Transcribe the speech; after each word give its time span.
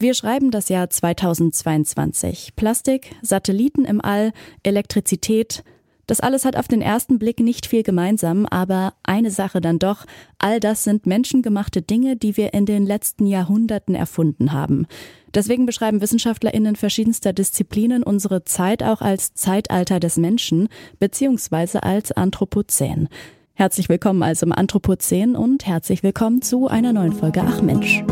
Wir 0.00 0.14
schreiben 0.14 0.52
das 0.52 0.68
Jahr 0.68 0.88
2022. 0.88 2.54
Plastik, 2.54 3.16
Satelliten 3.20 3.84
im 3.84 4.00
All, 4.00 4.30
Elektrizität. 4.62 5.64
Das 6.06 6.20
alles 6.20 6.44
hat 6.44 6.54
auf 6.54 6.68
den 6.68 6.80
ersten 6.80 7.18
Blick 7.18 7.40
nicht 7.40 7.66
viel 7.66 7.82
gemeinsam, 7.82 8.46
aber 8.46 8.94
eine 9.02 9.32
Sache 9.32 9.60
dann 9.60 9.80
doch. 9.80 10.04
All 10.38 10.60
das 10.60 10.84
sind 10.84 11.06
menschengemachte 11.06 11.82
Dinge, 11.82 12.14
die 12.14 12.36
wir 12.36 12.54
in 12.54 12.64
den 12.64 12.86
letzten 12.86 13.26
Jahrhunderten 13.26 13.96
erfunden 13.96 14.52
haben. 14.52 14.86
Deswegen 15.34 15.66
beschreiben 15.66 16.00
WissenschaftlerInnen 16.00 16.76
verschiedenster 16.76 17.32
Disziplinen 17.32 18.04
unsere 18.04 18.44
Zeit 18.44 18.84
auch 18.84 19.00
als 19.00 19.34
Zeitalter 19.34 19.98
des 19.98 20.16
Menschen, 20.16 20.68
beziehungsweise 21.00 21.82
als 21.82 22.12
Anthropozän. 22.12 23.08
Herzlich 23.54 23.88
willkommen 23.88 24.22
also 24.22 24.46
im 24.46 24.52
Anthropozän 24.52 25.34
und 25.34 25.66
herzlich 25.66 26.04
willkommen 26.04 26.40
zu 26.40 26.68
einer 26.68 26.92
neuen 26.92 27.12
Folge 27.12 27.42
Ach 27.44 27.60
Mensch. 27.62 28.04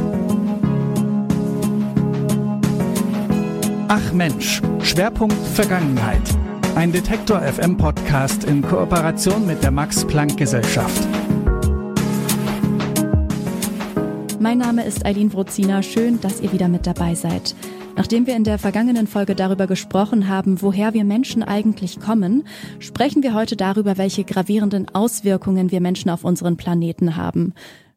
Ach 3.88 4.12
Mensch, 4.12 4.60
Schwerpunkt 4.82 5.36
Vergangenheit. 5.54 6.20
Ein 6.74 6.90
Detektor 6.90 7.40
FM 7.40 7.76
Podcast 7.76 8.42
in 8.42 8.60
Kooperation 8.60 9.46
mit 9.46 9.62
der 9.62 9.70
Max 9.70 10.04
Planck 10.04 10.36
Gesellschaft. 10.36 11.06
Mein 14.40 14.58
Name 14.58 14.84
ist 14.84 15.06
Eileen 15.06 15.32
Wrozina. 15.32 15.84
Schön, 15.84 16.20
dass 16.20 16.40
ihr 16.40 16.52
wieder 16.52 16.66
mit 16.66 16.84
dabei 16.84 17.14
seid. 17.14 17.54
Nachdem 17.94 18.26
wir 18.26 18.34
in 18.34 18.42
der 18.42 18.58
vergangenen 18.58 19.06
Folge 19.06 19.36
darüber 19.36 19.68
gesprochen 19.68 20.28
haben, 20.28 20.60
woher 20.62 20.92
wir 20.92 21.04
Menschen 21.04 21.44
eigentlich 21.44 22.00
kommen, 22.00 22.42
sprechen 22.80 23.22
wir 23.22 23.34
heute 23.34 23.54
darüber, 23.54 23.98
welche 23.98 24.24
gravierenden 24.24 24.92
Auswirkungen 24.94 25.70
wir 25.70 25.80
Menschen 25.80 26.10
auf 26.10 26.24
unseren 26.24 26.56
Planeten 26.56 27.14
haben. 27.14 27.54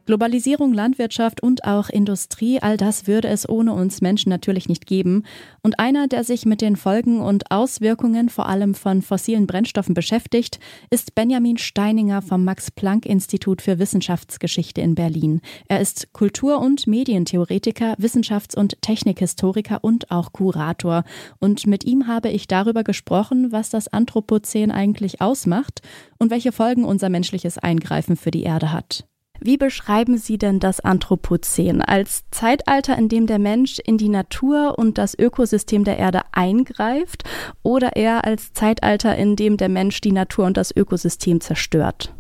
Globalisierung, 0.10 0.74
Landwirtschaft 0.74 1.44
und 1.44 1.66
auch 1.66 1.88
Industrie, 1.88 2.60
all 2.60 2.78
das 2.78 3.06
würde 3.06 3.28
es 3.28 3.48
ohne 3.48 3.74
uns 3.74 4.02
Menschen 4.02 4.32
natürlich 4.32 4.68
nicht 4.68 4.88
geben. 4.88 5.22
Und 5.62 5.78
einer, 5.78 6.08
der 6.08 6.24
sich 6.24 6.48
mit 6.48 6.62
den 6.62 6.78
Folgen 6.78 7.22
und 7.22 7.52
Auswirkungen 7.52 8.30
vor 8.30 8.50
allem 8.50 8.74
von 8.74 9.04
fossilen 9.04 9.46
Brennstoffen 9.46 9.94
beschäftigt, 9.94 10.60
ist 10.90 11.14
Benjamin 11.14 11.60
Steininger 11.60 12.24
vom 12.24 12.44
Max-Planck-Institut 12.44 13.62
für 13.62 13.78
Wissenschaftsgeschichte 13.78 14.82
in 14.82 14.96
Berlin. 14.96 15.42
Er 15.68 15.80
ist 15.80 16.12
Kultur- 16.12 16.60
und 16.60 16.88
Medientheoretiker, 16.88 17.94
Wissenschafts- 18.00 18.58
und 18.58 18.82
Technikhistoriker 18.82 19.84
und 19.84 20.10
auch 20.10 20.34
Kurator. 20.34 21.04
Und 21.38 21.68
mit 21.68 21.84
ihm 21.84 22.08
habe 22.08 22.30
ich 22.30 22.48
darüber 22.48 22.84
gesprochen, 22.84 23.52
was 23.52 23.70
das 23.70 23.88
Anthropozän 23.88 24.72
eigentlich 24.72 25.22
ausmacht 25.22 25.84
und 26.18 26.32
welche 26.32 26.52
Folgen 26.52 26.84
unser 26.84 27.10
menschliches 27.10 27.60
Eingreifen 27.60 28.18
für 28.18 28.32
die 28.32 28.42
Erde 28.42 28.74
hat. 28.74 29.06
Wie 29.42 29.58
beschreiben 29.58 30.18
Sie 30.18 30.38
denn 30.38 30.60
das 30.60 30.80
Anthropozän 30.80 31.82
als 31.82 32.24
Zeitalter, 32.32 32.98
in 32.98 33.10
dem 33.10 33.26
der 33.26 33.40
Mensch 33.40 33.80
in 33.80 33.98
die 33.98 34.10
Natur 34.10 34.78
und 34.78 34.98
das 34.98 35.18
Ökosystem 35.18 35.84
der 35.84 35.98
Erde 35.98 36.22
eingreift 36.32 37.24
oder 37.64 37.96
eher 37.96 38.26
als 38.26 38.54
Zeitalter, 38.54 39.16
in 39.16 39.36
dem 39.36 39.58
der 39.58 39.70
Mensch 39.70 40.02
die 40.02 40.12
Natur 40.12 40.46
und 40.46 40.58
das 40.58 40.76
Ökosystem 40.76 41.40
zerstört? 41.40 42.14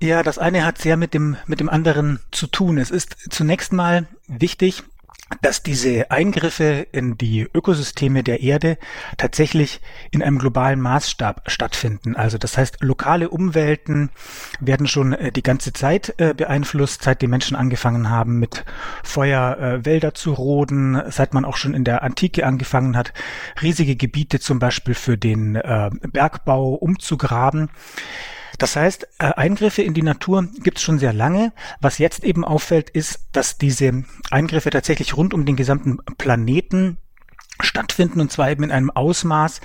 Ja, 0.00 0.22
das 0.22 0.38
eine 0.38 0.64
hat 0.64 0.78
sehr 0.78 0.96
mit 0.96 1.14
dem, 1.14 1.36
mit 1.46 1.58
dem 1.60 1.68
anderen 1.68 2.20
zu 2.30 2.46
tun. 2.46 2.78
Es 2.78 2.90
ist 2.90 3.16
zunächst 3.30 3.72
mal 3.72 4.06
wichtig, 4.28 4.84
dass 5.42 5.62
diese 5.62 6.10
Eingriffe 6.10 6.86
in 6.92 7.18
die 7.18 7.42
Ökosysteme 7.42 8.22
der 8.22 8.40
Erde 8.40 8.78
tatsächlich 9.18 9.80
in 10.10 10.22
einem 10.22 10.38
globalen 10.38 10.80
Maßstab 10.80 11.50
stattfinden. 11.50 12.16
Also 12.16 12.38
das 12.38 12.56
heißt, 12.56 12.78
lokale 12.80 13.28
Umwelten 13.28 14.10
werden 14.60 14.86
schon 14.86 15.12
äh, 15.12 15.30
die 15.30 15.42
ganze 15.42 15.72
Zeit 15.72 16.14
äh, 16.18 16.34
beeinflusst, 16.34 17.02
seit 17.02 17.20
die 17.22 17.26
Menschen 17.26 17.56
angefangen 17.56 18.08
haben, 18.08 18.38
mit 18.38 18.64
Feuer 19.04 19.58
äh, 19.58 19.84
Wälder 19.84 20.14
zu 20.14 20.32
roden, 20.32 21.00
seit 21.08 21.34
man 21.34 21.44
auch 21.44 21.56
schon 21.56 21.74
in 21.74 21.84
der 21.84 22.02
Antike 22.02 22.46
angefangen 22.46 22.96
hat, 22.96 23.12
riesige 23.60 23.96
Gebiete 23.96 24.40
zum 24.40 24.58
Beispiel 24.58 24.94
für 24.94 25.18
den 25.18 25.60
Bergbau 26.12 26.74
umzugraben. 26.74 27.70
Das 28.58 28.74
heißt, 28.74 29.08
äh, 29.18 29.24
Eingriffe 29.34 29.82
in 29.82 29.94
die 29.94 30.02
Natur 30.02 30.48
gibt 30.62 30.78
es 30.78 30.82
schon 30.82 30.98
sehr 30.98 31.12
lange. 31.12 31.52
Was 31.80 31.98
jetzt 31.98 32.24
eben 32.24 32.44
auffällt, 32.44 32.90
ist, 32.90 33.28
dass 33.32 33.56
diese 33.56 34.04
Eingriffe 34.30 34.70
tatsächlich 34.70 35.16
rund 35.16 35.32
um 35.32 35.46
den 35.46 35.56
gesamten 35.56 35.98
Planeten 36.18 36.98
stattfinden 37.60 38.20
und 38.20 38.30
zwar 38.30 38.50
eben 38.50 38.64
in 38.64 38.70
einem 38.70 38.90
Ausmaß, 38.90 39.60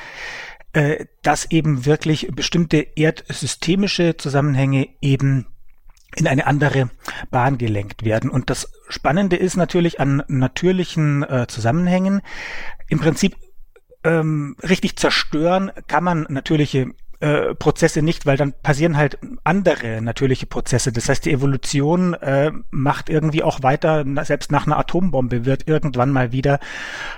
äh, 0.74 1.06
dass 1.22 1.50
eben 1.52 1.86
wirklich 1.86 2.30
bestimmte 2.34 2.78
erdsystemische 2.78 4.18
Zusammenhänge 4.18 4.90
eben 5.02 5.48
in 6.16 6.28
eine 6.28 6.46
andere 6.46 6.90
Bahn 7.32 7.58
gelenkt 7.58 8.06
werden. 8.06 8.30
Und 8.30 8.50
das 8.50 8.72
Spannende 8.90 9.36
ist 9.36 9.58
natürlich 9.58 10.00
an 10.00 10.24
natürlichen 10.28 11.24
äh, 11.24 11.48
Zusammenhängen. 11.48 12.22
Im 12.88 13.00
Prinzip 13.00 13.36
ähm, 14.04 14.56
richtig 14.62 14.98
zerstören 14.98 15.72
kann 15.88 16.04
man 16.04 16.28
natürliche 16.30 16.92
äh, 17.24 17.56
Prozesse 17.56 18.02
nicht, 18.02 18.26
weil 18.26 18.36
dann 18.36 18.52
passieren 18.52 18.98
halt 18.98 19.18
andere 19.46 20.02
natürliche 20.02 20.46
Prozesse. 20.46 20.92
Das 20.92 21.08
heißt, 21.08 21.24
die 21.24 21.32
Evolution 21.32 22.16
äh, 22.16 22.52
macht 22.70 23.10
irgendwie 23.10 23.44
auch 23.44 23.64
weiter, 23.64 24.04
selbst 24.26 24.52
nach 24.52 24.68
einer 24.68 24.78
Atombombe 24.78 25.46
wird 25.46 25.66
irgendwann 25.66 26.12
mal 26.12 26.34
wieder 26.34 26.60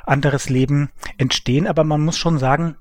anderes 0.06 0.48
Leben 0.48 0.92
entstehen. 1.18 1.66
Aber 1.66 1.84
man 1.84 2.02
muss 2.02 2.20
schon 2.20 2.38
sagen, 2.38 2.76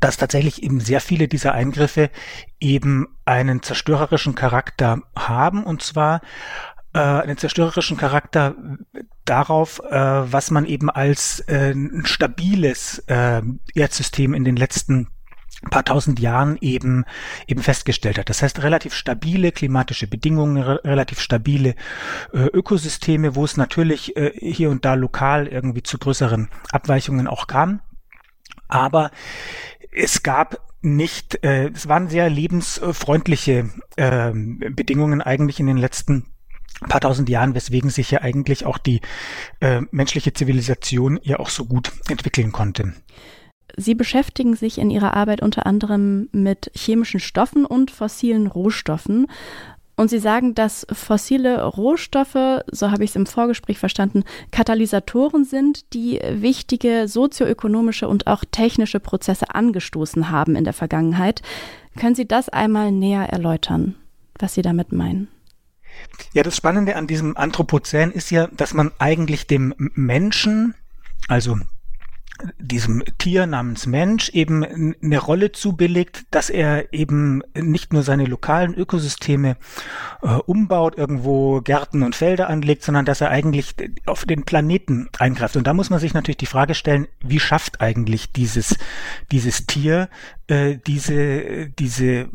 dass 0.00 0.16
tatsächlich 0.16 0.64
eben 0.64 0.80
sehr 0.80 1.00
viele 1.00 1.28
dieser 1.28 1.52
Eingriffe 1.52 2.10
eben 2.58 3.06
einen 3.24 3.62
zerstörerischen 3.62 4.34
Charakter 4.34 5.02
haben 5.14 5.62
und 5.62 5.82
zwar 5.82 6.22
äh, 6.92 6.98
einen 6.98 7.38
zerstörerischen 7.38 7.96
Charakter 7.96 8.56
darauf, 9.24 9.80
äh, 9.88 9.92
was 9.94 10.50
man 10.50 10.64
eben 10.64 10.90
als 10.90 11.38
äh, 11.46 11.70
ein 11.70 12.04
stabiles 12.04 12.98
äh, 13.06 13.42
Erdsystem 13.76 14.34
in 14.34 14.42
den 14.42 14.56
letzten 14.56 15.06
paar 15.70 15.84
tausend 15.84 16.20
Jahren 16.20 16.56
eben 16.60 17.04
eben 17.46 17.62
festgestellt 17.62 18.18
hat. 18.18 18.28
Das 18.28 18.42
heißt 18.42 18.62
relativ 18.62 18.94
stabile 18.94 19.52
klimatische 19.52 20.06
Bedingungen, 20.06 20.62
re 20.62 20.80
relativ 20.84 21.20
stabile 21.20 21.74
äh, 22.32 22.46
Ökosysteme, 22.46 23.34
wo 23.34 23.44
es 23.44 23.56
natürlich 23.56 24.16
äh, 24.16 24.32
hier 24.38 24.70
und 24.70 24.84
da 24.84 24.94
lokal 24.94 25.46
irgendwie 25.48 25.82
zu 25.82 25.98
größeren 25.98 26.48
Abweichungen 26.70 27.26
auch 27.26 27.46
kam. 27.48 27.80
Aber 28.68 29.10
es 29.90 30.22
gab 30.22 30.60
nicht, 30.80 31.42
äh, 31.42 31.70
es 31.70 31.88
waren 31.88 32.08
sehr 32.08 32.30
lebensfreundliche 32.30 33.70
äh, 33.96 34.32
Bedingungen 34.32 35.22
eigentlich 35.22 35.58
in 35.58 35.66
den 35.66 35.78
letzten 35.78 36.26
paar 36.88 37.00
tausend 37.00 37.28
Jahren, 37.28 37.54
weswegen 37.54 37.90
sich 37.90 38.12
ja 38.12 38.20
eigentlich 38.20 38.64
auch 38.64 38.78
die 38.78 39.00
äh, 39.60 39.80
menschliche 39.90 40.32
Zivilisation 40.32 41.18
ja 41.22 41.40
auch 41.40 41.50
so 41.50 41.64
gut 41.64 41.90
entwickeln 42.08 42.52
konnte. 42.52 42.92
Sie 43.76 43.94
beschäftigen 43.94 44.56
sich 44.56 44.78
in 44.78 44.90
Ihrer 44.90 45.14
Arbeit 45.14 45.42
unter 45.42 45.66
anderem 45.66 46.28
mit 46.32 46.70
chemischen 46.74 47.20
Stoffen 47.20 47.64
und 47.64 47.90
fossilen 47.90 48.46
Rohstoffen. 48.46 49.26
Und 49.96 50.10
Sie 50.10 50.20
sagen, 50.20 50.54
dass 50.54 50.86
fossile 50.92 51.64
Rohstoffe, 51.64 52.62
so 52.70 52.90
habe 52.92 53.02
ich 53.02 53.10
es 53.10 53.16
im 53.16 53.26
Vorgespräch 53.26 53.78
verstanden, 53.78 54.22
Katalysatoren 54.52 55.44
sind, 55.44 55.92
die 55.92 56.20
wichtige 56.30 57.08
sozioökonomische 57.08 58.06
und 58.08 58.28
auch 58.28 58.44
technische 58.48 59.00
Prozesse 59.00 59.52
angestoßen 59.54 60.30
haben 60.30 60.54
in 60.54 60.62
der 60.62 60.72
Vergangenheit. 60.72 61.42
Können 61.98 62.14
Sie 62.14 62.28
das 62.28 62.48
einmal 62.48 62.92
näher 62.92 63.28
erläutern, 63.28 63.96
was 64.38 64.54
Sie 64.54 64.62
damit 64.62 64.92
meinen? 64.92 65.26
Ja, 66.32 66.44
das 66.44 66.56
Spannende 66.56 66.94
an 66.94 67.08
diesem 67.08 67.36
Anthropozän 67.36 68.12
ist 68.12 68.30
ja, 68.30 68.46
dass 68.48 68.74
man 68.74 68.92
eigentlich 68.98 69.48
dem 69.48 69.74
Menschen, 69.94 70.74
also 71.26 71.56
diesem 72.58 73.02
Tier 73.18 73.46
namens 73.46 73.86
Mensch 73.86 74.30
eben 74.30 74.94
eine 75.02 75.18
Rolle 75.18 75.52
zubilligt, 75.52 76.24
dass 76.30 76.50
er 76.50 76.92
eben 76.92 77.42
nicht 77.54 77.92
nur 77.92 78.02
seine 78.02 78.26
lokalen 78.26 78.74
Ökosysteme 78.74 79.56
äh, 80.22 80.28
umbaut, 80.46 80.96
irgendwo 80.96 81.60
Gärten 81.60 82.02
und 82.02 82.14
Felder 82.14 82.48
anlegt, 82.48 82.82
sondern 82.82 83.04
dass 83.04 83.20
er 83.20 83.30
eigentlich 83.30 83.74
auf 84.06 84.24
den 84.24 84.44
Planeten 84.44 85.08
eingreift. 85.18 85.56
Und 85.56 85.66
da 85.66 85.74
muss 85.74 85.90
man 85.90 86.00
sich 86.00 86.14
natürlich 86.14 86.36
die 86.36 86.46
Frage 86.46 86.74
stellen, 86.74 87.08
wie 87.20 87.40
schafft 87.40 87.80
eigentlich 87.80 88.32
dieses, 88.32 88.76
dieses 89.32 89.66
Tier 89.66 90.08
äh, 90.46 90.78
diese, 90.86 91.68
diese 91.70 92.28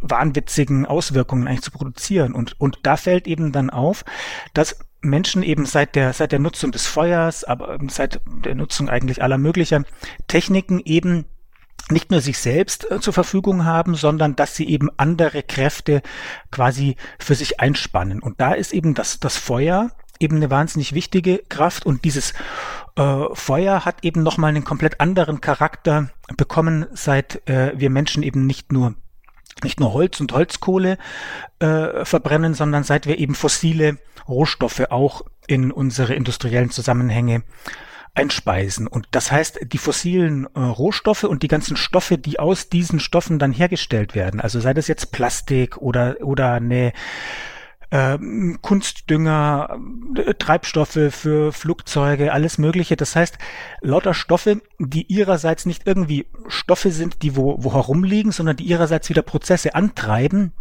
wahnwitzigen 0.00 0.86
Auswirkungen 0.86 1.46
eigentlich 1.46 1.62
zu 1.62 1.70
produzieren? 1.70 2.32
Und, 2.32 2.60
und 2.60 2.80
da 2.82 2.96
fällt 2.96 3.26
eben 3.26 3.52
dann 3.52 3.70
auf, 3.70 4.04
dass 4.54 4.78
Menschen 5.02 5.42
eben 5.42 5.66
seit 5.66 5.94
der, 5.94 6.12
seit 6.12 6.32
der 6.32 6.38
Nutzung 6.38 6.72
des 6.72 6.86
Feuers, 6.86 7.44
aber 7.44 7.78
seit 7.88 8.20
der 8.26 8.54
Nutzung 8.54 8.88
eigentlich 8.88 9.22
aller 9.22 9.38
möglicher 9.38 9.84
Techniken 10.28 10.80
eben 10.84 11.26
nicht 11.90 12.10
nur 12.10 12.20
sich 12.20 12.38
selbst 12.38 12.90
äh, 12.90 13.00
zur 13.00 13.12
Verfügung 13.12 13.64
haben, 13.64 13.94
sondern 13.94 14.36
dass 14.36 14.56
sie 14.56 14.68
eben 14.68 14.88
andere 14.96 15.42
Kräfte 15.42 16.02
quasi 16.50 16.96
für 17.18 17.34
sich 17.34 17.60
einspannen. 17.60 18.20
Und 18.20 18.40
da 18.40 18.52
ist 18.52 18.72
eben 18.72 18.94
das, 18.94 19.20
das 19.20 19.36
Feuer 19.36 19.90
eben 20.20 20.36
eine 20.36 20.50
wahnsinnig 20.50 20.94
wichtige 20.94 21.38
Kraft 21.48 21.84
und 21.84 22.04
dieses 22.04 22.32
äh, 22.96 23.24
Feuer 23.32 23.84
hat 23.84 24.04
eben 24.04 24.22
nochmal 24.22 24.50
einen 24.50 24.64
komplett 24.64 25.00
anderen 25.00 25.40
Charakter 25.40 26.10
bekommen, 26.36 26.86
seit 26.92 27.46
äh, 27.48 27.72
wir 27.76 27.90
Menschen 27.90 28.22
eben 28.22 28.46
nicht 28.46 28.72
nur 28.72 28.94
nicht 29.62 29.80
nur 29.80 29.92
Holz 29.92 30.20
und 30.20 30.32
Holzkohle 30.32 30.98
äh, 31.58 32.04
verbrennen, 32.04 32.54
sondern 32.54 32.84
seit 32.84 33.06
wir 33.06 33.18
eben 33.18 33.34
fossile 33.34 33.98
Rohstoffe 34.28 34.86
auch 34.90 35.22
in 35.46 35.72
unsere 35.72 36.14
industriellen 36.14 36.70
Zusammenhänge 36.70 37.42
einspeisen. 38.14 38.86
Und 38.86 39.08
das 39.12 39.32
heißt, 39.32 39.60
die 39.72 39.78
fossilen 39.78 40.46
äh, 40.54 40.60
Rohstoffe 40.60 41.24
und 41.24 41.42
die 41.42 41.48
ganzen 41.48 41.76
Stoffe, 41.76 42.18
die 42.18 42.38
aus 42.38 42.68
diesen 42.68 43.00
Stoffen 43.00 43.38
dann 43.38 43.52
hergestellt 43.52 44.14
werden, 44.14 44.40
also 44.40 44.60
sei 44.60 44.74
das 44.74 44.86
jetzt 44.86 45.12
Plastik 45.12 45.78
oder, 45.78 46.16
oder 46.20 46.52
eine 46.52 46.92
ähm, 47.92 48.58
Kunstdünger, 48.62 49.78
äh, 50.16 50.34
Treibstoffe 50.34 50.98
für 51.10 51.52
Flugzeuge, 51.52 52.32
alles 52.32 52.56
Mögliche. 52.56 52.96
Das 52.96 53.14
heißt, 53.14 53.36
lauter 53.82 54.14
Stoffe, 54.14 54.62
die 54.78 55.12
ihrerseits 55.12 55.66
nicht 55.66 55.86
irgendwie 55.86 56.26
Stoffe 56.48 56.90
sind, 56.90 57.22
die 57.22 57.36
wo, 57.36 57.62
wo 57.62 57.74
herumliegen, 57.74 58.32
sondern 58.32 58.56
die 58.56 58.64
ihrerseits 58.64 59.10
wieder 59.10 59.22
Prozesse 59.22 59.74
antreiben, 59.74 60.52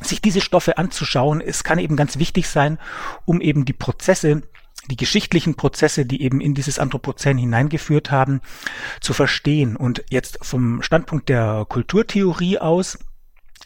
sich 0.00 0.22
diese 0.22 0.40
Stoffe 0.40 0.78
anzuschauen, 0.78 1.42
es 1.42 1.62
kann 1.62 1.78
eben 1.78 1.94
ganz 1.94 2.18
wichtig 2.18 2.48
sein, 2.48 2.78
um 3.26 3.40
eben 3.40 3.64
die 3.66 3.74
Prozesse 3.74 4.42
die 4.90 4.96
geschichtlichen 4.96 5.54
Prozesse, 5.54 6.04
die 6.04 6.22
eben 6.22 6.40
in 6.40 6.54
dieses 6.54 6.80
Anthropozän 6.80 7.38
hineingeführt 7.38 8.10
haben, 8.10 8.40
zu 9.00 9.12
verstehen. 9.12 9.76
Und 9.76 10.02
jetzt 10.10 10.38
vom 10.42 10.82
Standpunkt 10.82 11.28
der 11.28 11.66
Kulturtheorie 11.68 12.58
aus 12.58 12.98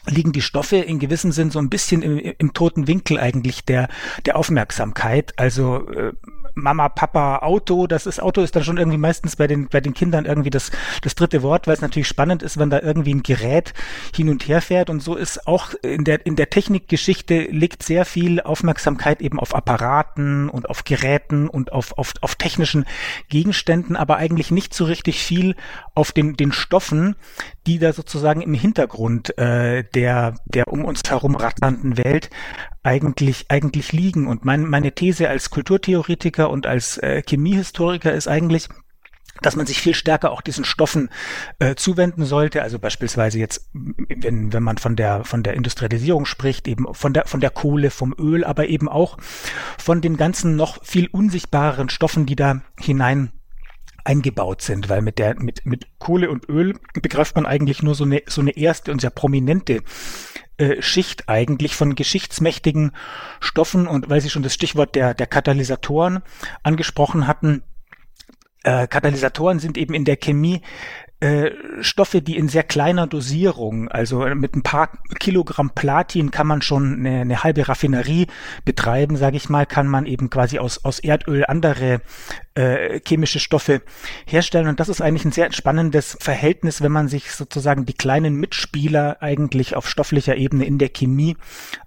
liegen 0.06 0.32
die 0.32 0.42
Stoffe 0.42 0.76
in 0.76 0.98
gewissem 0.98 1.32
Sinn 1.32 1.50
so 1.50 1.58
ein 1.58 1.70
bisschen 1.70 2.02
im, 2.02 2.18
im 2.18 2.52
toten 2.52 2.86
Winkel 2.86 3.18
eigentlich 3.18 3.64
der, 3.64 3.88
der 4.24 4.36
Aufmerksamkeit. 4.36 5.34
Also 5.36 5.88
äh, 5.90 6.12
Mama, 6.58 6.88
Papa, 6.88 7.40
Auto, 7.40 7.86
das 7.86 8.06
ist 8.06 8.20
Auto 8.20 8.40
ist 8.40 8.56
dann 8.56 8.64
schon 8.64 8.78
irgendwie 8.78 8.96
meistens 8.96 9.36
bei 9.36 9.46
den 9.46 9.68
bei 9.68 9.82
den 9.82 9.92
Kindern 9.92 10.24
irgendwie 10.24 10.48
das 10.48 10.70
das 11.02 11.14
dritte 11.14 11.42
Wort, 11.42 11.66
weil 11.66 11.74
es 11.74 11.82
natürlich 11.82 12.08
spannend 12.08 12.42
ist, 12.42 12.56
wenn 12.56 12.70
da 12.70 12.80
irgendwie 12.80 13.14
ein 13.14 13.22
Gerät 13.22 13.74
hin 14.14 14.30
und 14.30 14.48
her 14.48 14.62
fährt 14.62 14.88
und 14.88 15.00
so 15.00 15.16
ist 15.16 15.46
auch 15.46 15.74
in 15.82 16.04
der 16.04 16.24
in 16.24 16.34
der 16.34 16.48
Technikgeschichte 16.48 17.42
liegt 17.42 17.82
sehr 17.82 18.06
viel 18.06 18.40
Aufmerksamkeit 18.40 19.20
eben 19.20 19.38
auf 19.38 19.54
Apparaten 19.54 20.48
und 20.48 20.70
auf 20.70 20.84
Geräten 20.84 21.46
und 21.46 21.72
auf 21.72 21.98
auf 21.98 22.14
auf 22.22 22.36
technischen 22.36 22.86
Gegenständen, 23.28 23.94
aber 23.94 24.16
eigentlich 24.16 24.50
nicht 24.50 24.72
so 24.72 24.86
richtig 24.86 25.22
viel 25.22 25.56
auf 25.94 26.12
den 26.12 26.36
den 26.36 26.52
Stoffen, 26.52 27.16
die 27.66 27.78
da 27.78 27.92
sozusagen 27.92 28.40
im 28.40 28.54
Hintergrund 28.54 29.36
äh, 29.36 29.84
der 29.94 30.36
der 30.46 30.68
um 30.68 30.86
uns 30.86 31.02
herum 31.06 31.34
ratternden 31.34 31.98
Welt 31.98 32.30
eigentlich, 32.86 33.46
eigentlich 33.48 33.92
liegen. 33.92 34.28
Und 34.28 34.44
mein, 34.44 34.64
meine 34.64 34.92
These 34.92 35.28
als 35.28 35.50
Kulturtheoretiker 35.50 36.45
und 36.50 36.66
als 36.66 36.98
äh, 36.98 37.22
Chemiehistoriker 37.22 38.12
ist 38.12 38.28
eigentlich, 38.28 38.68
dass 39.42 39.56
man 39.56 39.66
sich 39.66 39.80
viel 39.80 39.94
stärker 39.94 40.30
auch 40.30 40.40
diesen 40.40 40.64
Stoffen 40.64 41.10
äh, 41.58 41.74
zuwenden 41.74 42.24
sollte. 42.24 42.62
Also 42.62 42.78
beispielsweise 42.78 43.38
jetzt, 43.38 43.70
wenn, 43.72 44.52
wenn 44.52 44.62
man 44.62 44.78
von 44.78 44.96
der, 44.96 45.24
von 45.24 45.42
der 45.42 45.54
Industrialisierung 45.54 46.24
spricht, 46.24 46.66
eben 46.68 46.86
von 46.94 47.12
der, 47.12 47.26
von 47.26 47.40
der 47.40 47.50
Kohle, 47.50 47.90
vom 47.90 48.14
Öl, 48.18 48.44
aber 48.44 48.68
eben 48.68 48.88
auch 48.88 49.18
von 49.78 50.00
den 50.00 50.16
ganzen 50.16 50.56
noch 50.56 50.82
viel 50.84 51.08
unsichtbareren 51.08 51.88
Stoffen, 51.88 52.26
die 52.26 52.36
da 52.36 52.62
hinein 52.80 53.32
eingebaut 54.04 54.62
sind, 54.62 54.88
weil 54.88 55.02
mit 55.02 55.18
der, 55.18 55.34
mit, 55.40 55.66
mit 55.66 55.86
Kohle 55.98 56.30
und 56.30 56.48
Öl 56.48 56.78
begreift 56.94 57.34
man 57.34 57.44
eigentlich 57.44 57.82
nur 57.82 57.94
so 57.94 58.04
eine, 58.04 58.22
so 58.26 58.40
eine 58.40 58.56
erste 58.56 58.92
und 58.92 59.00
sehr 59.00 59.10
prominente 59.10 59.82
äh, 60.58 60.80
Schicht 60.80 61.28
eigentlich 61.28 61.76
von 61.76 61.94
geschichtsmächtigen 61.94 62.92
Stoffen 63.40 63.86
und 63.86 64.08
weil 64.08 64.20
Sie 64.20 64.30
schon 64.30 64.42
das 64.42 64.54
Stichwort 64.54 64.94
der, 64.94 65.14
der 65.14 65.26
Katalysatoren 65.26 66.22
angesprochen 66.62 67.26
hatten, 67.26 67.62
äh, 68.64 68.86
Katalysatoren 68.86 69.58
sind 69.58 69.78
eben 69.78 69.94
in 69.94 70.04
der 70.04 70.16
Chemie 70.16 70.62
äh, 71.20 71.50
Stoffe, 71.80 72.20
die 72.20 72.36
in 72.36 72.48
sehr 72.48 72.62
kleiner 72.62 73.06
Dosierung, 73.06 73.88
also 73.88 74.26
mit 74.34 74.54
ein 74.54 74.62
paar 74.62 74.90
Kilogramm 75.18 75.70
Platin 75.70 76.30
kann 76.30 76.46
man 76.46 76.60
schon 76.60 77.06
eine, 77.06 77.22
eine 77.22 77.42
halbe 77.42 77.68
Raffinerie 77.68 78.26
betreiben, 78.66 79.16
sage 79.16 79.38
ich 79.38 79.48
mal, 79.48 79.64
kann 79.64 79.86
man 79.86 80.04
eben 80.04 80.28
quasi 80.28 80.58
aus, 80.58 80.84
aus 80.84 80.98
Erdöl 80.98 81.46
andere 81.46 82.02
äh, 82.56 83.00
chemische 83.06 83.38
Stoffe 83.38 83.82
herstellen. 84.26 84.66
Und 84.68 84.80
das 84.80 84.88
ist 84.88 85.00
eigentlich 85.00 85.24
ein 85.24 85.32
sehr 85.32 85.52
spannendes 85.52 86.16
Verhältnis, 86.20 86.82
wenn 86.82 86.92
man 86.92 87.08
sich 87.08 87.32
sozusagen 87.32 87.86
die 87.86 87.92
kleinen 87.92 88.36
Mitspieler 88.36 89.18
eigentlich 89.20 89.76
auf 89.76 89.88
stofflicher 89.88 90.36
Ebene 90.36 90.64
in 90.64 90.78
der 90.78 90.88
Chemie 90.88 91.36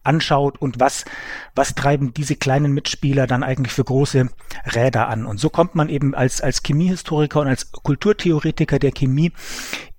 anschaut 0.04 0.62
und 0.62 0.80
was, 0.80 1.06
was 1.56 1.76
treiben 1.76 2.14
diese 2.14 2.36
kleinen 2.36 2.72
Mitspieler 2.74 3.28
dann 3.28 3.44
eigentlich 3.44 3.74
für 3.74 3.84
große 3.84 4.30
Räder 4.76 5.08
an. 5.08 5.26
Und 5.26 5.40
so 5.40 5.50
kommt 5.50 5.76
man 5.76 5.90
eben 5.90 6.14
als, 6.14 6.42
als 6.42 6.62
Chemiehistoriker 6.64 7.42
und 7.42 7.48
als 7.48 7.72
Kulturtheoretiker 7.72 8.80
der 8.80 8.92
Chemie 8.92 9.34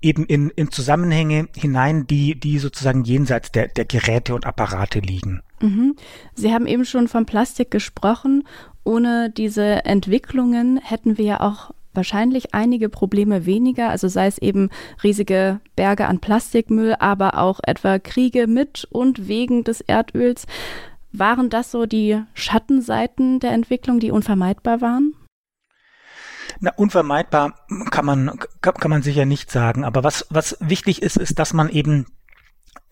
eben 0.02 0.24
in, 0.24 0.50
in 0.50 0.70
Zusammenhänge 0.70 1.48
hinein, 1.54 2.06
die, 2.06 2.38
die 2.38 2.58
sozusagen 2.58 3.04
jenseits 3.04 3.52
der, 3.52 3.68
der 3.68 3.84
Geräte 3.84 4.34
und 4.34 4.46
Apparate 4.46 5.00
liegen. 5.00 5.42
Mhm. 5.60 5.96
Sie 6.34 6.52
haben 6.52 6.66
eben 6.66 6.84
schon 6.84 7.06
von 7.06 7.26
Plastik 7.26 7.70
gesprochen. 7.70 8.44
Ohne 8.84 9.30
diese 9.30 9.84
Entwicklungen 9.84 10.78
hätten 10.78 11.18
wir 11.18 11.24
ja 11.24 11.40
auch 11.40 11.72
wahrscheinlich 11.92 12.54
einige 12.54 12.88
Probleme 12.88 13.46
weniger, 13.46 13.88
also 13.88 14.08
sei 14.08 14.26
es 14.26 14.38
eben 14.38 14.70
riesige 15.02 15.60
Berge 15.76 16.06
an 16.06 16.20
Plastikmüll, 16.20 16.94
aber 16.98 17.38
auch 17.38 17.60
etwa 17.64 17.98
Kriege 17.98 18.46
mit 18.46 18.86
und 18.90 19.28
wegen 19.28 19.64
des 19.64 19.80
Erdöls. 19.80 20.46
Waren 21.12 21.50
das 21.50 21.72
so 21.72 21.86
die 21.86 22.22
Schattenseiten 22.34 23.40
der 23.40 23.50
Entwicklung, 23.50 23.98
die 23.98 24.12
unvermeidbar 24.12 24.80
waren? 24.80 25.14
Na, 26.60 26.72
unvermeidbar 26.76 27.54
kann 27.90 28.04
man, 28.04 28.38
kann, 28.60 28.90
man 28.90 29.02
sicher 29.02 29.24
nicht 29.24 29.50
sagen. 29.50 29.84
Aber 29.84 30.04
was, 30.04 30.26
was 30.30 30.56
wichtig 30.60 31.02
ist, 31.02 31.16
ist, 31.16 31.38
dass 31.38 31.52
man 31.52 31.68
eben 31.68 32.06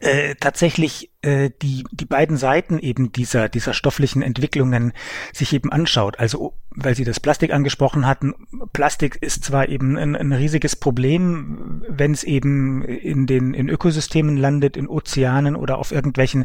äh, 0.00 0.36
tatsächlich 0.36 1.10
äh, 1.22 1.50
die 1.60 1.84
die 1.90 2.04
beiden 2.04 2.36
Seiten 2.36 2.78
eben 2.78 3.12
dieser 3.12 3.48
dieser 3.48 3.74
stofflichen 3.74 4.22
Entwicklungen 4.22 4.92
sich 5.32 5.52
eben 5.52 5.72
anschaut. 5.72 6.18
Also 6.18 6.54
weil 6.70 6.94
Sie 6.94 7.04
das 7.04 7.18
Plastik 7.18 7.52
angesprochen 7.52 8.06
hatten, 8.06 8.34
Plastik 8.72 9.16
ist 9.20 9.42
zwar 9.42 9.68
eben 9.68 9.96
ein, 9.96 10.14
ein 10.14 10.32
riesiges 10.32 10.76
Problem, 10.76 11.82
wenn 11.88 12.12
es 12.12 12.22
eben 12.22 12.84
in 12.84 13.26
den 13.26 13.54
in 13.54 13.68
Ökosystemen 13.68 14.36
landet, 14.36 14.76
in 14.76 14.86
Ozeanen 14.86 15.56
oder 15.56 15.78
auf 15.78 15.90
irgendwelchen 15.90 16.44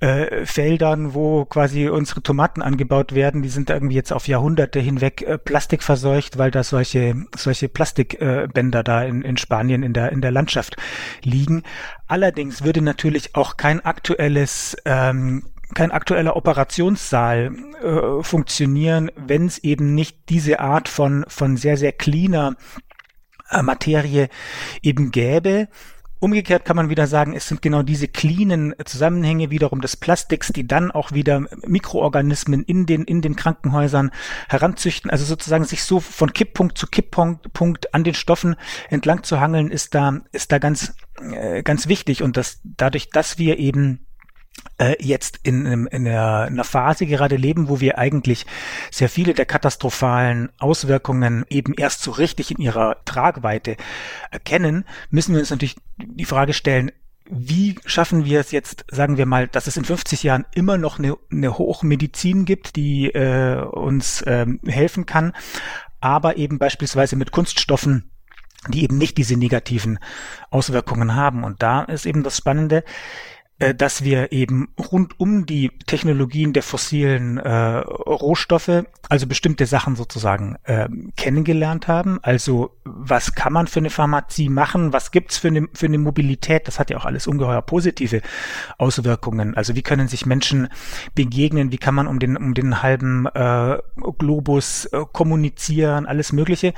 äh, 0.00 0.44
Feldern, 0.44 1.14
wo 1.14 1.44
quasi 1.44 1.88
unsere 1.88 2.22
Tomaten 2.22 2.62
angebaut 2.62 3.14
werden, 3.14 3.42
die 3.42 3.48
sind 3.48 3.70
irgendwie 3.70 3.94
jetzt 3.94 4.12
auf 4.12 4.28
Jahrhunderte 4.28 4.80
hinweg 4.80 5.22
äh, 5.22 5.38
Plastik 5.38 5.82
verseucht, 5.82 6.36
weil 6.36 6.50
da 6.50 6.62
solche 6.62 7.14
solche 7.36 7.68
Plastikbänder 7.68 8.80
äh, 8.80 8.84
da 8.84 9.02
in, 9.02 9.22
in 9.22 9.36
Spanien 9.36 9.82
in 9.82 9.92
der 9.92 10.12
in 10.12 10.20
der 10.20 10.30
Landschaft 10.30 10.76
liegen. 11.22 11.62
Allerdings 12.06 12.64
würde 12.64 12.82
natürlich 12.82 13.34
auch 13.34 13.56
kein 13.56 13.84
aktuelles 13.84 14.76
ähm, 14.84 15.44
kein 15.74 15.90
aktueller 15.90 16.36
Operationssaal 16.36 17.52
äh, 17.82 18.22
funktionieren, 18.22 19.10
wenn 19.16 19.46
es 19.46 19.58
eben 19.58 19.94
nicht 19.94 20.28
diese 20.28 20.60
Art 20.60 20.88
von 20.88 21.24
von 21.28 21.56
sehr 21.56 21.76
sehr 21.76 21.92
cleaner 21.92 22.56
äh, 23.50 23.62
Materie 23.62 24.28
eben 24.82 25.10
gäbe, 25.10 25.68
Umgekehrt 26.24 26.64
kann 26.64 26.76
man 26.76 26.88
wieder 26.88 27.06
sagen, 27.06 27.34
es 27.34 27.48
sind 27.48 27.60
genau 27.60 27.82
diese 27.82 28.08
cleanen 28.08 28.74
Zusammenhänge 28.86 29.50
wiederum 29.50 29.82
des 29.82 29.94
Plastiks, 29.98 30.54
die 30.54 30.66
dann 30.66 30.90
auch 30.90 31.12
wieder 31.12 31.44
Mikroorganismen 31.66 32.62
in 32.62 32.86
den, 32.86 33.04
in 33.04 33.20
den 33.20 33.36
Krankenhäusern 33.36 34.10
heranzüchten. 34.48 35.10
Also 35.10 35.26
sozusagen 35.26 35.66
sich 35.66 35.84
so 35.84 36.00
von 36.00 36.32
Kipppunkt 36.32 36.78
zu 36.78 36.86
Kipppunkt 36.86 37.92
an 37.92 38.04
den 38.04 38.14
Stoffen 38.14 38.56
entlang 38.88 39.22
zu 39.22 39.38
hangeln, 39.38 39.70
ist 39.70 39.94
da, 39.94 40.22
ist 40.32 40.50
da 40.50 40.56
ganz, 40.56 40.94
äh, 41.20 41.62
ganz 41.62 41.88
wichtig. 41.88 42.22
Und 42.22 42.38
das, 42.38 42.58
dadurch, 42.64 43.10
dass 43.10 43.36
wir 43.36 43.58
eben 43.58 44.06
äh, 44.78 44.96
jetzt 45.00 45.40
in, 45.42 45.66
in, 45.66 45.86
in 45.86 46.08
einer 46.08 46.64
Phase 46.64 47.06
gerade 47.06 47.36
leben, 47.36 47.68
wo 47.68 47.80
wir 47.80 47.98
eigentlich 47.98 48.46
sehr 48.90 49.08
viele 49.08 49.34
der 49.34 49.46
katastrophalen 49.46 50.50
Auswirkungen 50.58 51.44
eben 51.48 51.74
erst 51.74 52.02
so 52.02 52.10
richtig 52.10 52.50
in 52.50 52.58
ihrer 52.58 52.96
Tragweite 53.04 53.76
erkennen, 54.30 54.84
müssen 55.10 55.34
wir 55.34 55.40
uns 55.40 55.50
natürlich 55.50 55.76
die 55.98 56.24
Frage 56.24 56.52
stellen, 56.52 56.90
wie 57.26 57.76
schaffen 57.86 58.24
wir 58.24 58.40
es 58.40 58.50
jetzt, 58.50 58.84
sagen 58.90 59.16
wir 59.16 59.26
mal, 59.26 59.48
dass 59.48 59.66
es 59.66 59.76
in 59.76 59.84
50 59.84 60.22
Jahren 60.24 60.44
immer 60.54 60.76
noch 60.76 60.98
eine, 60.98 61.16
eine 61.30 61.56
Hochmedizin 61.56 62.44
gibt, 62.44 62.76
die 62.76 63.06
äh, 63.06 63.62
uns 63.62 64.22
ähm, 64.26 64.60
helfen 64.66 65.06
kann, 65.06 65.32
aber 66.00 66.36
eben 66.36 66.58
beispielsweise 66.58 67.16
mit 67.16 67.30
Kunststoffen, 67.30 68.10
die 68.68 68.82
eben 68.82 68.98
nicht 68.98 69.16
diese 69.16 69.36
negativen 69.36 69.98
Auswirkungen 70.50 71.14
haben. 71.14 71.44
Und 71.44 71.62
da 71.62 71.82
ist 71.84 72.04
eben 72.04 72.22
das 72.22 72.36
Spannende, 72.36 72.84
dass 73.72 74.02
wir 74.02 74.32
eben 74.32 74.68
rund 74.90 75.20
um 75.20 75.46
die 75.46 75.70
Technologien 75.86 76.52
der 76.52 76.64
fossilen 76.64 77.38
äh, 77.38 77.76
Rohstoffe, 77.78 78.84
also 79.08 79.26
bestimmte 79.28 79.66
Sachen 79.66 79.94
sozusagen 79.94 80.56
äh, 80.64 80.88
kennengelernt 81.16 81.86
haben. 81.86 82.18
Also 82.22 82.76
was 82.84 83.34
kann 83.34 83.52
man 83.52 83.68
für 83.68 83.78
eine 83.78 83.90
Pharmazie 83.90 84.48
machen? 84.48 84.92
Was 84.92 85.12
gibt's 85.12 85.38
für 85.38 85.48
eine, 85.48 85.68
für 85.72 85.86
eine 85.86 85.98
Mobilität? 85.98 86.66
Das 86.66 86.80
hat 86.80 86.90
ja 86.90 86.96
auch 86.96 87.04
alles 87.04 87.28
ungeheuer 87.28 87.62
positive 87.62 88.22
Auswirkungen. 88.76 89.54
Also 89.56 89.76
wie 89.76 89.82
können 89.82 90.08
sich 90.08 90.26
Menschen 90.26 90.68
begegnen? 91.14 91.70
Wie 91.70 91.78
kann 91.78 91.94
man 91.94 92.08
um 92.08 92.18
den, 92.18 92.36
um 92.36 92.54
den 92.54 92.82
halben 92.82 93.26
äh, 93.26 93.78
Globus 94.18 94.86
äh, 94.86 95.04
kommunizieren? 95.12 96.06
Alles 96.06 96.32
Mögliche. 96.32 96.74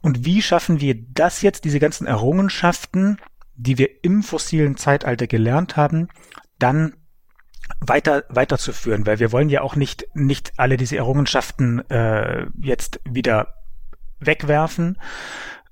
Und 0.00 0.24
wie 0.24 0.42
schaffen 0.42 0.80
wir 0.80 0.94
das 1.14 1.42
jetzt, 1.42 1.64
diese 1.64 1.80
ganzen 1.80 2.06
Errungenschaften, 2.06 3.18
die 3.58 3.76
wir 3.76 4.02
im 4.02 4.22
fossilen 4.22 4.76
Zeitalter 4.76 5.26
gelernt 5.26 5.76
haben, 5.76 6.08
dann 6.58 6.94
weiter 7.80 8.24
weiterzuführen, 8.30 9.06
weil 9.06 9.18
wir 9.18 9.32
wollen 9.32 9.50
ja 9.50 9.60
auch 9.60 9.76
nicht 9.76 10.06
nicht 10.14 10.52
alle 10.56 10.76
diese 10.76 10.96
Errungenschaften 10.96 11.80
äh, 11.90 12.46
jetzt 12.60 13.00
wieder 13.04 13.54
wegwerfen, 14.20 14.96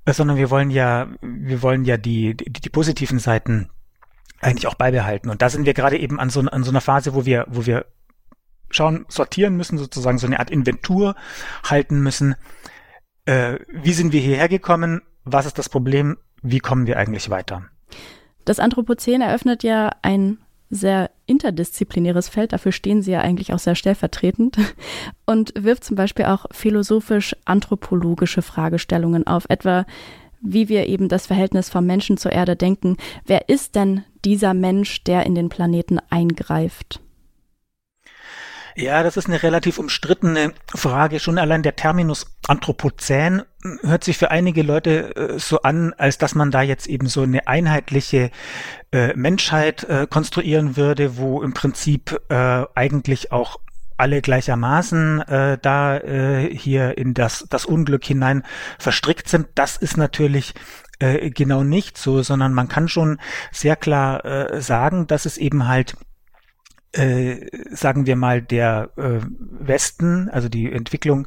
äh, 0.05 0.12
sondern 0.12 0.37
wir 0.37 0.50
wollen 0.50 0.71
ja, 0.71 1.09
wir 1.23 1.62
wollen 1.62 1.85
ja 1.85 1.97
die, 1.97 2.37
die, 2.37 2.52
die 2.52 2.69
positiven 2.69 3.19
Seiten 3.19 3.71
eigentlich 4.40 4.66
auch 4.66 4.75
beibehalten. 4.75 5.31
Und 5.31 5.40
da 5.40 5.49
sind 5.49 5.64
wir 5.64 5.75
gerade 5.75 5.99
eben 5.99 6.21
an 6.21 6.28
so, 6.28 6.40
an 6.40 6.64
so 6.64 6.71
einer 6.71 6.81
Phase, 6.81 7.14
wo 7.14 7.25
wir, 7.25 7.47
wo 7.49 7.66
wir 7.66 7.87
schauen, 8.71 9.07
sortieren 9.09 9.57
müssen, 9.57 9.78
sozusagen 9.78 10.19
so 10.19 10.26
eine 10.26 10.38
Art 10.38 10.50
Inventur 10.50 11.14
halten 11.64 12.02
müssen. 12.02 12.35
Äh, 13.25 13.59
wie 13.69 13.93
sind 13.93 14.12
wir 14.12 14.21
hierher 14.21 14.49
gekommen? 14.49 15.02
Was 15.25 15.47
ist 15.47 15.59
das 15.59 15.69
Problem? 15.69 16.19
Wie 16.43 16.61
kommen 16.61 16.87
wir 16.87 16.99
eigentlich 16.99 17.31
weiter? 17.31 17.64
Das 18.46 18.60
Anthropozän 18.60 19.20
eröffnet 19.20 19.64
ja 19.64 19.90
ein 20.02 20.38
sehr 20.70 21.10
interdisziplinäres 21.26 22.28
Feld, 22.28 22.52
dafür 22.52 22.72
stehen 22.72 23.02
Sie 23.02 23.10
ja 23.10 23.20
eigentlich 23.20 23.52
auch 23.52 23.58
sehr 23.58 23.74
stellvertretend, 23.74 24.56
und 25.26 25.52
wirft 25.58 25.84
zum 25.84 25.96
Beispiel 25.96 26.24
auch 26.24 26.46
philosophisch-anthropologische 26.52 28.42
Fragestellungen 28.42 29.26
auf, 29.26 29.44
etwa 29.48 29.84
wie 30.40 30.68
wir 30.68 30.86
eben 30.86 31.08
das 31.08 31.26
Verhältnis 31.26 31.70
vom 31.70 31.86
Menschen 31.86 32.18
zur 32.18 32.30
Erde 32.30 32.56
denken. 32.56 32.96
Wer 33.24 33.48
ist 33.48 33.74
denn 33.74 34.04
dieser 34.24 34.54
Mensch, 34.54 35.02
der 35.02 35.26
in 35.26 35.34
den 35.34 35.48
Planeten 35.48 35.98
eingreift? 36.08 37.00
Ja, 38.78 39.02
das 39.02 39.16
ist 39.16 39.26
eine 39.26 39.42
relativ 39.42 39.78
umstrittene 39.78 40.52
Frage. 40.75 41.18
Schon 41.18 41.38
allein 41.38 41.62
der 41.62 41.76
Terminus 41.76 42.37
Anthropozän 42.47 43.42
hört 43.83 44.04
sich 44.04 44.18
für 44.18 44.30
einige 44.30 44.62
Leute 44.62 45.16
äh, 45.16 45.38
so 45.38 45.62
an, 45.62 45.95
als 45.97 46.18
dass 46.18 46.35
man 46.35 46.50
da 46.50 46.61
jetzt 46.61 46.87
eben 46.87 47.06
so 47.06 47.23
eine 47.23 47.49
einheitliche 47.49 48.30
äh, 48.92 49.14
Menschheit 49.16 49.85
äh, 49.85 50.06
konstruieren 50.06 50.76
würde, 50.76 51.16
wo 51.16 51.42
im 51.42 51.54
Prinzip 51.54 52.21
äh, 52.28 52.64
eigentlich 52.75 53.33
auch 53.33 53.61
alle 53.97 54.21
gleichermaßen 54.21 55.23
äh, 55.23 55.59
da 55.61 55.97
äh, 55.97 56.54
hier 56.54 56.99
in 56.99 57.14
das, 57.14 57.47
das 57.49 57.64
Unglück 57.64 58.04
hinein 58.04 58.42
verstrickt 58.78 59.30
sind. 59.30 59.47
Das 59.54 59.78
ist 59.78 59.97
natürlich 59.97 60.52
äh, 60.99 61.30
genau 61.30 61.64
nicht 61.64 61.97
so, 61.97 62.23
sondern 62.23 62.52
man 62.52 62.68
kann 62.68 62.88
schon 62.88 63.18
sehr 63.52 63.76
klar 63.76 64.23
äh, 64.26 64.61
sagen, 64.61 65.06
dass 65.06 65.25
es 65.25 65.38
eben 65.38 65.66
halt 65.66 65.97
sagen 67.71 68.07
wir 68.07 68.16
mal, 68.16 68.40
der 68.40 68.90
äh, 68.97 69.21
Westen, 69.28 70.28
also 70.31 70.49
die 70.49 70.73
Entwicklung 70.73 71.26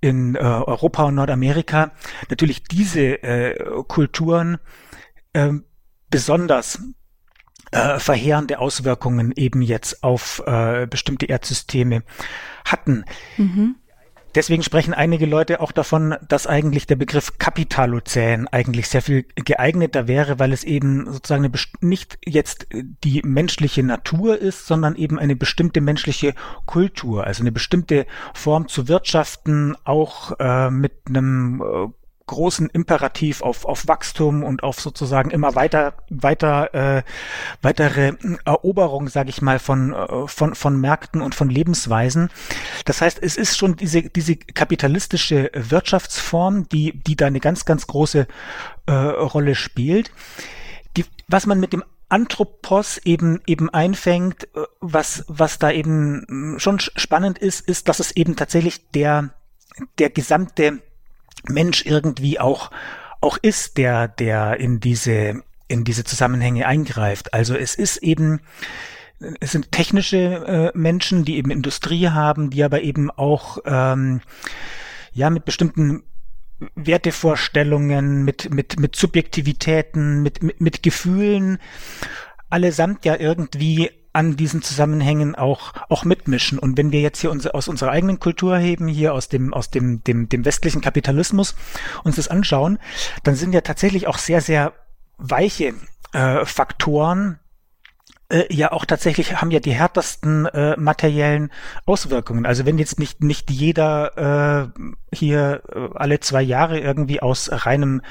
in 0.00 0.34
äh, 0.34 0.38
Europa 0.38 1.04
und 1.04 1.14
Nordamerika, 1.14 1.92
natürlich 2.28 2.64
diese 2.64 3.22
äh, 3.22 3.82
Kulturen 3.88 4.58
äh, 5.32 5.52
besonders 6.10 6.82
äh, 7.70 7.98
verheerende 7.98 8.58
Auswirkungen 8.58 9.32
eben 9.36 9.62
jetzt 9.62 10.02
auf 10.02 10.42
äh, 10.46 10.86
bestimmte 10.86 11.26
Erdsysteme 11.26 12.02
hatten. 12.64 13.04
Mhm. 13.36 13.76
Deswegen 14.34 14.62
sprechen 14.62 14.94
einige 14.94 15.26
Leute 15.26 15.60
auch 15.60 15.72
davon, 15.72 16.14
dass 16.28 16.46
eigentlich 16.46 16.86
der 16.86 16.96
Begriff 16.96 17.38
Kapitalozän 17.38 18.46
eigentlich 18.48 18.88
sehr 18.88 19.02
viel 19.02 19.24
geeigneter 19.34 20.06
wäre, 20.06 20.38
weil 20.38 20.52
es 20.52 20.62
eben 20.62 21.12
sozusagen 21.12 21.44
eine, 21.44 21.52
nicht 21.80 22.18
jetzt 22.24 22.68
die 22.72 23.22
menschliche 23.24 23.82
Natur 23.82 24.38
ist, 24.38 24.66
sondern 24.66 24.94
eben 24.94 25.18
eine 25.18 25.34
bestimmte 25.34 25.80
menschliche 25.80 26.34
Kultur, 26.66 27.24
also 27.24 27.42
eine 27.42 27.52
bestimmte 27.52 28.06
Form 28.34 28.68
zu 28.68 28.86
wirtschaften, 28.86 29.76
auch 29.84 30.38
äh, 30.38 30.70
mit 30.70 30.92
einem 31.08 31.62
äh, 31.62 31.99
großen 32.30 32.70
Imperativ 32.70 33.42
auf, 33.42 33.64
auf 33.64 33.88
Wachstum 33.88 34.44
und 34.44 34.62
auf 34.62 34.80
sozusagen 34.80 35.30
immer 35.30 35.56
weiter, 35.56 35.94
weiter, 36.08 36.74
äh, 36.98 37.02
weitere 37.60 38.12
Eroberung, 38.44 39.08
sage 39.08 39.30
ich 39.30 39.42
mal, 39.42 39.58
von, 39.58 39.92
äh, 39.92 40.28
von, 40.28 40.54
von 40.54 40.80
Märkten 40.80 41.22
und 41.22 41.34
von 41.34 41.50
Lebensweisen. 41.50 42.30
Das 42.84 43.02
heißt, 43.02 43.18
es 43.20 43.36
ist 43.36 43.58
schon 43.58 43.76
diese, 43.76 44.02
diese 44.02 44.36
kapitalistische 44.36 45.50
Wirtschaftsform, 45.54 46.68
die, 46.68 46.92
die 47.04 47.16
da 47.16 47.26
eine 47.26 47.40
ganz, 47.40 47.64
ganz 47.64 47.88
große 47.88 48.28
äh, 48.86 48.92
Rolle 48.92 49.56
spielt. 49.56 50.12
Die, 50.96 51.04
was 51.26 51.46
man 51.46 51.58
mit 51.58 51.72
dem 51.72 51.82
Anthropos 52.08 52.98
eben 52.98 53.40
eben 53.46 53.70
einfängt, 53.70 54.44
äh, 54.54 54.62
was 54.80 55.24
was 55.26 55.58
da 55.58 55.70
eben 55.70 56.56
schon 56.58 56.78
spannend 56.78 57.38
ist, 57.38 57.68
ist, 57.68 57.88
dass 57.88 57.98
es 57.98 58.12
eben 58.12 58.36
tatsächlich 58.36 58.90
der 58.90 59.30
der 59.98 60.10
gesamte 60.10 60.80
Mensch 61.48 61.84
irgendwie 61.86 62.38
auch, 62.38 62.70
auch 63.20 63.38
ist, 63.40 63.78
der, 63.78 64.08
der 64.08 64.58
in 64.60 64.80
diese, 64.80 65.42
in 65.68 65.84
diese 65.84 66.04
Zusammenhänge 66.04 66.66
eingreift. 66.66 67.34
Also 67.34 67.54
es 67.54 67.74
ist 67.74 67.98
eben, 67.98 68.40
es 69.40 69.52
sind 69.52 69.72
technische 69.72 70.72
äh, 70.74 70.78
Menschen, 70.78 71.24
die 71.24 71.36
eben 71.36 71.50
Industrie 71.50 72.08
haben, 72.08 72.50
die 72.50 72.64
aber 72.64 72.82
eben 72.82 73.10
auch 73.10 73.58
ähm, 73.64 74.20
ja 75.12 75.30
mit 75.30 75.44
bestimmten 75.44 76.02
Wertevorstellungen, 76.74 78.24
mit 78.24 78.52
mit 78.52 78.78
mit 78.78 78.96
Subjektivitäten, 78.96 80.22
mit 80.22 80.42
mit, 80.42 80.60
mit 80.60 80.82
Gefühlen 80.82 81.58
allesamt 82.50 83.04
ja 83.04 83.16
irgendwie 83.16 83.90
an 84.12 84.36
diesen 84.36 84.62
Zusammenhängen 84.62 85.34
auch 85.34 85.72
auch 85.88 86.04
mitmischen. 86.04 86.58
Und 86.58 86.76
wenn 86.76 86.92
wir 86.92 87.00
jetzt 87.00 87.20
hier 87.20 87.30
uns, 87.30 87.46
aus 87.46 87.68
unserer 87.68 87.90
eigenen 87.90 88.18
Kultur 88.18 88.56
heben, 88.58 88.88
hier 88.88 89.14
aus 89.14 89.28
dem 89.28 89.54
aus 89.54 89.70
dem 89.70 90.02
dem 90.04 90.28
dem 90.28 90.44
westlichen 90.44 90.80
Kapitalismus 90.80 91.54
uns 92.04 92.16
das 92.16 92.28
anschauen, 92.28 92.78
dann 93.22 93.34
sind 93.36 93.52
ja 93.52 93.60
tatsächlich 93.60 94.06
auch 94.06 94.18
sehr 94.18 94.40
sehr 94.40 94.72
weiche 95.18 95.74
äh, 96.12 96.44
Faktoren 96.44 97.38
äh, 98.30 98.52
ja 98.52 98.72
auch 98.72 98.84
tatsächlich 98.84 99.40
haben 99.40 99.50
ja 99.50 99.60
die 99.60 99.74
härtesten 99.74 100.46
äh, 100.46 100.76
materiellen 100.76 101.50
Auswirkungen. 101.84 102.46
Also 102.46 102.64
wenn 102.64 102.78
jetzt 102.78 102.98
nicht 102.98 103.22
nicht 103.22 103.50
jeder 103.50 104.72
äh, 104.72 105.16
hier 105.16 105.62
äh, 105.72 105.88
alle 105.94 106.20
zwei 106.20 106.42
Jahre 106.42 106.78
irgendwie 106.78 107.20
aus 107.20 107.50
reinem 107.52 108.02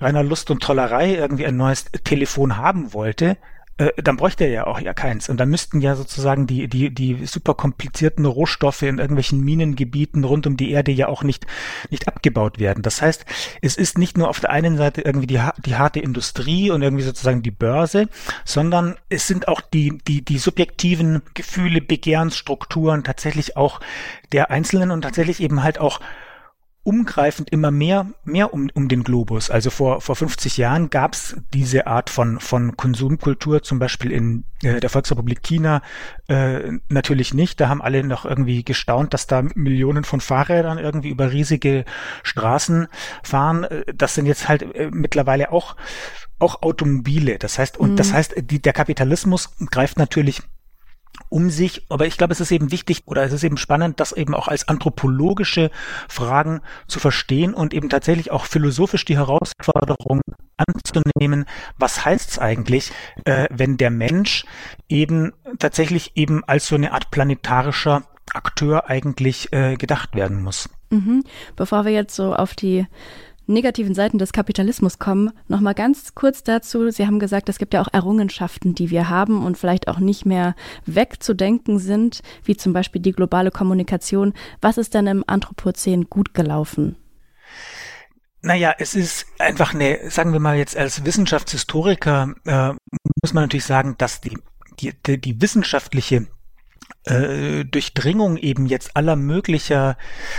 reiner 0.00 0.22
Lust 0.22 0.50
und 0.50 0.62
Tollerei 0.62 1.14
irgendwie 1.14 1.46
ein 1.46 1.56
neues 1.56 1.86
Telefon 2.04 2.56
haben 2.56 2.92
wollte, 2.92 3.36
dann 3.78 4.16
bräuchte 4.16 4.44
er 4.44 4.50
ja 4.50 4.66
auch 4.66 4.80
ja 4.80 4.92
keins. 4.92 5.28
Und 5.28 5.38
dann 5.38 5.48
müssten 5.48 5.80
ja 5.80 5.96
sozusagen 5.96 6.46
die, 6.46 6.68
die, 6.68 6.90
die 6.90 7.26
super 7.26 7.54
komplizierten 7.54 8.26
Rohstoffe 8.26 8.82
in 8.82 8.98
irgendwelchen 8.98 9.40
Minengebieten 9.40 10.24
rund 10.24 10.46
um 10.46 10.56
die 10.56 10.70
Erde 10.70 10.92
ja 10.92 11.08
auch 11.08 11.22
nicht, 11.22 11.46
nicht 11.90 12.06
abgebaut 12.06 12.58
werden. 12.58 12.82
Das 12.82 13.00
heißt, 13.00 13.24
es 13.62 13.76
ist 13.76 13.98
nicht 13.98 14.18
nur 14.18 14.28
auf 14.28 14.40
der 14.40 14.50
einen 14.50 14.76
Seite 14.76 15.00
irgendwie 15.00 15.26
die, 15.26 15.40
die 15.64 15.76
harte 15.76 16.00
Industrie 16.00 16.70
und 16.70 16.82
irgendwie 16.82 17.04
sozusagen 17.04 17.42
die 17.42 17.50
Börse, 17.50 18.08
sondern 18.44 18.96
es 19.08 19.26
sind 19.26 19.48
auch 19.48 19.60
die, 19.60 19.98
die, 20.06 20.22
die 20.22 20.38
subjektiven 20.38 21.22
Gefühle, 21.34 21.80
Begehrensstrukturen 21.80 23.04
tatsächlich 23.04 23.56
auch 23.56 23.80
der 24.32 24.50
Einzelnen 24.50 24.90
und 24.90 25.02
tatsächlich 25.02 25.40
eben 25.40 25.62
halt 25.62 25.78
auch 25.78 26.00
umgreifend 26.84 27.50
immer 27.50 27.70
mehr, 27.70 28.06
mehr 28.24 28.52
um, 28.52 28.68
um 28.74 28.88
den 28.88 29.04
Globus. 29.04 29.50
Also 29.50 29.70
vor, 29.70 30.00
vor 30.00 30.16
50 30.16 30.56
Jahren 30.56 30.90
gab 30.90 31.14
es 31.14 31.36
diese 31.54 31.86
Art 31.86 32.10
von, 32.10 32.40
von 32.40 32.76
Konsumkultur, 32.76 33.62
zum 33.62 33.78
Beispiel 33.78 34.10
in 34.10 34.44
äh, 34.62 34.80
der 34.80 34.90
Volksrepublik 34.90 35.42
China 35.42 35.82
äh, 36.28 36.72
natürlich 36.88 37.34
nicht. 37.34 37.60
Da 37.60 37.68
haben 37.68 37.82
alle 37.82 38.02
noch 38.02 38.24
irgendwie 38.24 38.64
gestaunt, 38.64 39.14
dass 39.14 39.28
da 39.28 39.42
Millionen 39.54 40.02
von 40.02 40.20
Fahrrädern 40.20 40.78
irgendwie 40.78 41.10
über 41.10 41.30
riesige 41.30 41.84
Straßen 42.24 42.88
fahren. 43.22 43.62
Äh, 43.64 43.84
das 43.94 44.14
sind 44.14 44.26
jetzt 44.26 44.48
halt 44.48 44.62
äh, 44.74 44.90
mittlerweile 44.90 45.52
auch, 45.52 45.76
auch 46.40 46.62
Automobile. 46.62 47.38
Das 47.38 47.58
heißt, 47.58 47.78
und 47.78 47.92
mhm. 47.92 47.96
das 47.96 48.12
heißt, 48.12 48.34
die, 48.50 48.60
der 48.60 48.72
Kapitalismus 48.72 49.50
greift 49.70 49.98
natürlich 49.98 50.42
um 51.28 51.50
sich. 51.50 51.86
Aber 51.88 52.06
ich 52.06 52.16
glaube, 52.18 52.32
es 52.32 52.40
ist 52.40 52.50
eben 52.50 52.70
wichtig 52.70 53.02
oder 53.06 53.22
es 53.22 53.32
ist 53.32 53.44
eben 53.44 53.56
spannend, 53.56 54.00
das 54.00 54.12
eben 54.12 54.34
auch 54.34 54.48
als 54.48 54.68
anthropologische 54.68 55.70
Fragen 56.08 56.60
zu 56.86 57.00
verstehen 57.00 57.54
und 57.54 57.74
eben 57.74 57.88
tatsächlich 57.88 58.30
auch 58.30 58.44
philosophisch 58.44 59.04
die 59.04 59.16
Herausforderung 59.16 60.20
anzunehmen. 60.56 61.46
Was 61.78 62.04
heißt 62.04 62.30
es 62.30 62.38
eigentlich, 62.38 62.92
äh, 63.24 63.46
wenn 63.50 63.76
der 63.76 63.90
Mensch 63.90 64.44
eben 64.88 65.32
tatsächlich 65.58 66.12
eben 66.16 66.44
als 66.44 66.66
so 66.66 66.74
eine 66.74 66.92
Art 66.92 67.10
planetarischer 67.10 68.04
Akteur 68.32 68.88
eigentlich 68.88 69.52
äh, 69.52 69.76
gedacht 69.76 70.14
werden 70.14 70.42
muss? 70.42 70.68
Mhm. 70.90 71.24
Bevor 71.56 71.84
wir 71.84 71.92
jetzt 71.92 72.14
so 72.14 72.34
auf 72.34 72.54
die 72.54 72.86
negativen 73.52 73.94
Seiten 73.94 74.18
des 74.18 74.32
Kapitalismus 74.32 74.98
kommen, 74.98 75.30
noch 75.48 75.60
mal 75.60 75.74
ganz 75.74 76.14
kurz 76.14 76.42
dazu. 76.42 76.90
Sie 76.90 77.06
haben 77.06 77.18
gesagt, 77.18 77.48
es 77.48 77.58
gibt 77.58 77.74
ja 77.74 77.82
auch 77.82 77.92
Errungenschaften, 77.92 78.74
die 78.74 78.90
wir 78.90 79.08
haben 79.08 79.44
und 79.44 79.58
vielleicht 79.58 79.88
auch 79.88 79.98
nicht 79.98 80.26
mehr 80.26 80.54
wegzudenken 80.86 81.78
sind, 81.78 82.22
wie 82.44 82.56
zum 82.56 82.72
Beispiel 82.72 83.00
die 83.02 83.12
globale 83.12 83.50
Kommunikation. 83.50 84.34
Was 84.60 84.78
ist 84.78 84.94
denn 84.94 85.06
im 85.06 85.24
Anthropozän 85.26 86.04
gut 86.08 86.34
gelaufen? 86.34 86.96
Naja, 88.42 88.74
es 88.78 88.94
ist 88.94 89.26
einfach 89.38 89.72
eine, 89.72 90.10
sagen 90.10 90.32
wir 90.32 90.40
mal 90.40 90.56
jetzt 90.56 90.76
als 90.76 91.04
Wissenschaftshistoriker, 91.04 92.34
äh, 92.44 92.72
muss 93.22 93.32
man 93.32 93.44
natürlich 93.44 93.64
sagen, 93.64 93.94
dass 93.98 94.20
die, 94.20 94.36
die, 94.80 95.20
die 95.20 95.40
wissenschaftliche 95.40 96.26
äh, 97.04 97.64
Durchdringung 97.64 98.36
eben 98.36 98.66
jetzt 98.66 98.96
aller 98.96 99.16
möglicher 99.16 99.96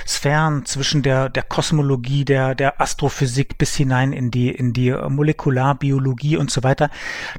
Sphären 0.07 0.65
zwischen 0.65 1.03
der 1.03 1.29
der 1.29 1.43
Kosmologie, 1.43 2.25
der 2.25 2.55
der 2.55 2.79
Astrophysik 2.81 3.57
bis 3.57 3.75
hinein 3.75 4.13
in 4.13 4.31
die 4.31 4.49
in 4.49 4.73
die 4.73 4.91
Molekularbiologie 4.91 6.37
und 6.37 6.51
so 6.51 6.63
weiter. 6.63 6.89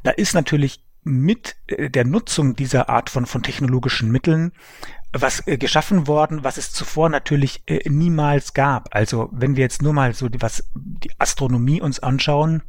Da 0.03 0.11
ist 0.11 0.35
natürlich 0.35 0.81
mit 1.05 1.57
äh, 1.67 1.91
der 1.91 2.05
Nutzung 2.05 2.57
dieser 2.57 2.89
Art 2.89 3.11
von 3.11 3.27
von 3.27 3.43
technologischen 3.43 4.11
Mitteln 4.11 4.53
was 5.15 5.47
äh, 5.47 5.57
geschaffen 5.57 6.07
worden, 6.07 6.45
was 6.45 6.59
es 6.59 6.73
zuvor 6.73 7.09
natürlich 7.09 7.63
äh, 7.67 7.89
niemals 7.89 8.53
gab. 8.53 8.95
Also 8.95 9.29
wenn 9.33 9.57
wir 9.57 9.63
jetzt 9.63 9.83
nur 9.83 9.93
mal 9.93 10.15
so 10.15 10.29
die, 10.29 10.43
was 10.43 10.69
die 10.75 11.11
Astronomie 11.19 11.81
uns 11.81 12.01
anschauen, 12.01 12.63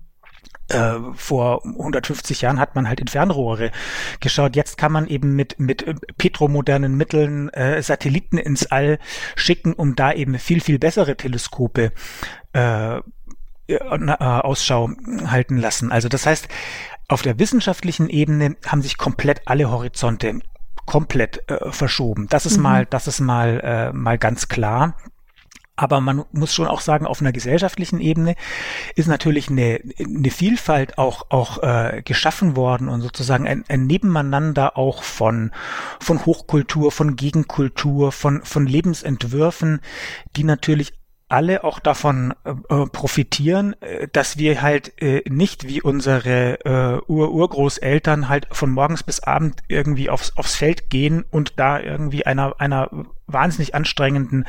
äh, 0.70 0.96
vor 1.14 1.64
150 1.64 2.42
Jahren 2.42 2.60
hat 2.60 2.76
man 2.76 2.88
halt 2.88 3.00
in 3.00 3.08
Fernrohre 3.08 3.72
geschaut. 4.20 4.56
Jetzt 4.56 4.78
kann 4.78 4.92
man 4.92 5.08
eben 5.08 5.36
mit, 5.36 5.60
mit 5.60 5.86
äh, 5.86 5.96
petromodernen 6.18 6.96
Mitteln 6.96 7.50
äh, 7.50 7.82
Satelliten 7.82 8.38
ins 8.38 8.66
All 8.68 9.00
schicken, 9.36 9.74
um 9.74 9.96
da 9.96 10.12
eben 10.12 10.38
viel, 10.40 10.62
viel 10.62 10.80
bessere 10.80 11.16
Teleskope 11.16 11.92
äh, 12.54 12.98
äh, 12.98 13.02
Ausschau 14.20 14.92
halten 15.26 15.58
lassen. 15.58 15.92
Also 15.92 16.10
das 16.10 16.26
heißt, 16.26 16.48
auf 17.08 17.22
der 17.22 17.38
wissenschaftlichen 17.40 18.10
Ebene 18.10 18.56
haben 18.66 18.82
sich 18.82 18.98
komplett 18.98 19.42
alle 19.46 19.70
Horizonte 19.70 20.40
komplett 20.86 21.50
äh, 21.50 21.72
verschoben. 21.72 22.28
Das 22.30 22.46
ist 22.46 22.58
mhm. 22.58 22.64
mal, 22.64 22.86
das 22.86 23.08
ist 23.08 23.20
mal, 23.20 23.60
äh, 23.64 23.94
mal 23.94 24.18
ganz 24.18 24.48
klar. 24.48 24.98
Aber 25.76 26.00
man 26.00 26.24
muss 26.32 26.54
schon 26.54 26.68
auch 26.68 26.80
sagen, 26.80 27.06
auf 27.06 27.22
einer 27.22 27.34
gesellschaftlichen 27.34 28.00
Ebene 28.00 28.36
ist 28.96 29.08
natürlich 29.08 29.50
eine, 29.50 29.82
eine 30.00 30.32
Vielfalt 30.32 30.98
auch, 30.98 31.26
auch 31.30 31.62
äh, 31.64 32.02
geschaffen 32.04 32.56
worden 32.56 32.88
und 32.88 33.02
sozusagen 33.02 33.48
ein, 33.48 33.66
ein 33.68 33.86
Nebeneinander 33.86 34.78
auch 34.78 35.04
von, 35.04 35.52
von 36.00 36.26
Hochkultur, 36.26 36.92
von 36.92 37.16
Gegenkultur, 37.16 38.12
von, 38.14 38.44
von 38.44 38.68
Lebensentwürfen, 38.68 39.82
die 40.36 40.46
natürlich 40.46 40.94
alle 41.28 41.64
auch 41.64 41.80
davon 41.80 42.34
äh, 42.44 42.52
äh, 42.52 42.86
profitieren, 42.88 43.76
äh, 43.82 44.08
dass 44.12 44.38
wir 44.38 44.62
halt 44.62 45.02
äh, 45.02 45.24
nicht 45.28 45.68
wie 45.68 45.82
unsere 45.82 46.60
äh, 46.66 47.12
Ur-Urgroßeltern 47.12 48.30
halt 48.30 48.48
von 48.52 48.72
morgens 48.72 49.04
bis 49.04 49.22
abend 49.22 49.62
irgendwie 49.68 50.10
aufs, 50.10 50.38
aufs 50.38 50.56
Feld 50.56 50.90
gehen 50.90 51.26
und 51.32 51.54
da 51.58 51.80
irgendwie 51.80 52.26
einer, 52.26 52.60
einer 52.60 52.90
wahnsinnig 53.26 53.74
anstrengenden 53.74 54.46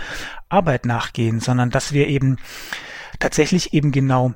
Arbeit 0.49 0.85
nachgehen, 0.85 1.41
sondern 1.41 1.71
dass 1.71 1.93
wir 1.93 2.09
eben 2.09 2.37
tatsächlich 3.21 3.73
eben 3.73 3.91
genau 3.91 4.35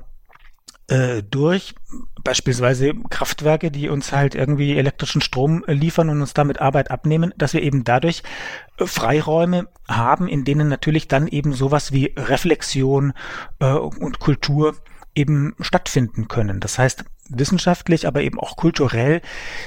äh, 0.91 1.23
durch 1.23 1.73
beispielsweise 2.21 2.93
Kraftwerke, 3.09 3.71
die 3.71 3.87
uns 3.87 4.11
halt 4.11 4.35
irgendwie 4.35 4.77
elektrischen 4.77 5.21
Strom 5.21 5.63
äh, 5.65 5.73
liefern 5.73 6.09
und 6.09 6.21
uns 6.21 6.33
damit 6.33 6.59
Arbeit 6.59 6.91
abnehmen, 6.91 7.33
dass 7.37 7.53
wir 7.53 7.63
eben 7.63 7.85
dadurch 7.85 8.23
äh, 8.77 8.85
Freiräume 8.85 9.69
haben, 9.87 10.27
in 10.27 10.43
denen 10.43 10.67
natürlich 10.67 11.07
dann 11.07 11.27
eben 11.27 11.53
sowas 11.53 11.93
wie 11.93 12.13
Reflexion 12.17 13.13
äh, 13.59 13.71
und 13.71 14.19
Kultur 14.19 14.75
eben 15.15 15.55
stattfinden 15.61 16.27
können. 16.27 16.59
Das 16.59 16.77
heißt, 16.77 17.05
wissenschaftlich, 17.29 18.05
aber 18.05 18.21
eben 18.21 18.39
auch 18.39 18.57
kulturell 18.57 19.21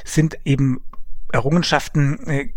sind 0.05 0.37
eben 0.45 0.83
Errungenschaften 1.33 2.19
äh, 2.27 2.49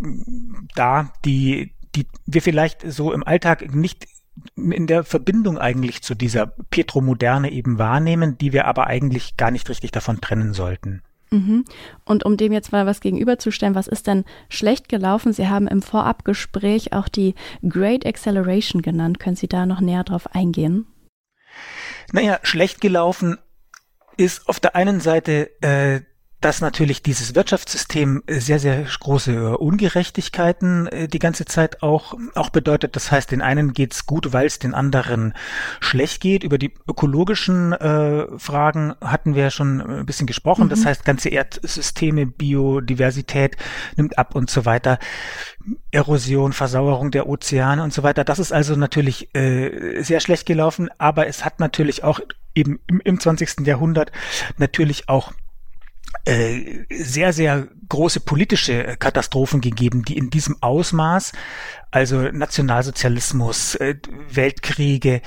da, 0.76 1.14
die, 1.24 1.74
die 1.96 2.06
wir 2.26 2.42
vielleicht 2.42 2.82
so 2.92 3.14
im 3.14 3.24
Alltag 3.24 3.74
nicht 3.74 4.08
in 4.56 4.88
der 4.88 5.03
Verbindung 5.03 5.58
eigentlich 5.58 6.01
zu 6.01 6.15
dieser 6.15 6.48
Petromoderne 6.48 7.51
eben 7.51 7.77
wahrnehmen, 7.77 8.38
die 8.38 8.53
wir 8.53 8.65
aber 8.65 8.88
eigentlich 8.88 9.38
gar 9.38 9.51
nicht 9.51 9.70
richtig 9.70 9.91
davon 9.91 10.22
trennen 10.22 10.53
sollten. 10.53 11.01
Mhm. 11.32 11.65
Und 12.06 12.25
um 12.25 12.38
dem 12.38 12.53
jetzt 12.53 12.72
mal 12.72 12.86
was 12.86 13.01
gegenüberzustellen, 13.01 13.75
was 13.75 13.88
ist 13.88 14.08
denn 14.08 14.24
schlecht 14.50 14.88
gelaufen? 14.89 15.34
Sie 15.34 15.48
haben 15.48 15.67
im 15.67 15.82
Vorabgespräch 15.82 16.94
auch 16.94 17.10
die 17.10 17.36
Great 17.67 18.06
Acceleration 18.06 18.82
genannt. 18.82 19.20
Können 19.20 19.36
Sie 19.36 19.48
da 19.48 19.65
noch 19.65 19.82
näher 19.82 20.03
drauf 20.03 20.34
eingehen? 20.34 20.88
Naja, 22.12 22.39
schlecht 22.44 22.82
gelaufen 22.82 23.38
ist 24.15 24.48
auf 24.48 24.60
der 24.60 24.75
einen 24.75 25.00
Seite 25.00 25.51
äh, 25.62 26.01
dass 26.48 26.62
natürlich 26.62 27.04
dieses 27.04 27.36
Wirtschaftssystem 27.36 28.24
sehr, 28.25 28.60
sehr 28.60 28.84
große 28.84 29.34
äh, 29.34 29.56
Ungerechtigkeiten 29.58 30.88
äh, 30.88 31.10
die 31.10 31.20
ganze 31.20 31.44
Zeit 31.44 31.84
auch, 31.84 32.13
auch 32.36 32.51
bedeutet. 32.51 32.96
Das 32.96 33.12
heißt, 33.12 33.32
den 33.32 33.42
einen 33.42 33.74
geht's 33.74 34.06
gut, 34.06 34.32
weil 34.32 34.46
es 34.46 34.58
den 34.58 34.74
anderen 34.74 35.34
schlecht 35.82 36.22
geht. 36.22 36.46
Über 36.46 36.58
die 36.58 36.74
ökologischen 36.88 37.74
äh, 37.74 38.27
Fragen 38.39 38.94
hatten 39.01 39.36
wir 39.36 39.44
ja 39.44 39.51
schon 39.51 39.82
ein 39.82 40.06
bisschen 40.06 40.26
gesprochen. 40.26 40.67
Mhm. 40.67 40.69
Das 40.69 40.86
heißt, 40.86 41.04
ganze 41.04 41.28
Erdsysteme, 41.28 42.26
Biodiversität 42.26 43.58
nimmt 43.98 44.17
ab 44.17 44.34
und 44.34 44.50
so 44.50 44.63
weiter. 44.63 45.00
Erosion, 45.91 46.54
Versauerung 46.54 47.12
der 47.12 47.28
Ozeane 47.28 47.84
und 47.84 47.91
so 47.91 48.04
weiter. 48.04 48.24
Das 48.24 48.39
ist 48.39 48.54
also 48.54 48.78
natürlich 48.78 49.36
äh, 49.36 50.02
sehr 50.02 50.22
schlecht 50.22 50.45
gelaufen, 50.45 50.88
aber 50.98 51.28
es 51.28 51.43
hat 51.43 51.60
natürlich 51.60 52.06
auch 52.06 52.22
eben 52.56 52.80
im, 52.88 53.02
im 53.02 53.19
20. 53.19 53.67
Jahrhundert 53.67 54.13
natürlich 54.58 55.10
auch 55.10 55.34
äh, 55.34 55.47
sehr, 56.89 57.34
sehr 57.34 57.67
große 57.89 58.20
politische 58.20 58.98
Katastrophen 58.98 59.62
gegeben, 59.62 60.04
die 60.04 60.17
in 60.17 60.30
diesem 60.30 60.58
Ausmaß, 60.62 61.32
also 61.91 62.22
Nationalsozialismus, 62.22 63.76
äh, 63.76 63.96
Weltkriege, 64.30 65.22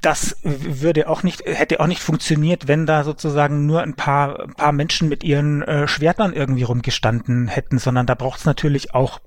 das 0.00 0.36
würde 0.42 1.08
auch 1.08 1.24
nicht, 1.24 1.42
hätte 1.46 1.80
auch 1.80 1.88
nicht 1.88 2.00
funktioniert, 2.00 2.68
wenn 2.68 2.86
da 2.86 3.02
sozusagen 3.02 3.66
nur 3.66 3.82
ein 3.82 3.94
paar, 3.94 4.46
paar 4.56 4.70
Menschen 4.70 5.08
mit 5.08 5.24
ihren 5.24 5.62
äh, 5.62 5.88
Schwertern 5.88 6.32
irgendwie 6.32 6.62
rumgestanden 6.62 7.48
hätten, 7.48 7.78
sondern 7.78 8.06
da 8.06 8.14
braucht 8.14 8.38
es 8.38 8.44
natürlich 8.44 8.94
auch 8.94 9.20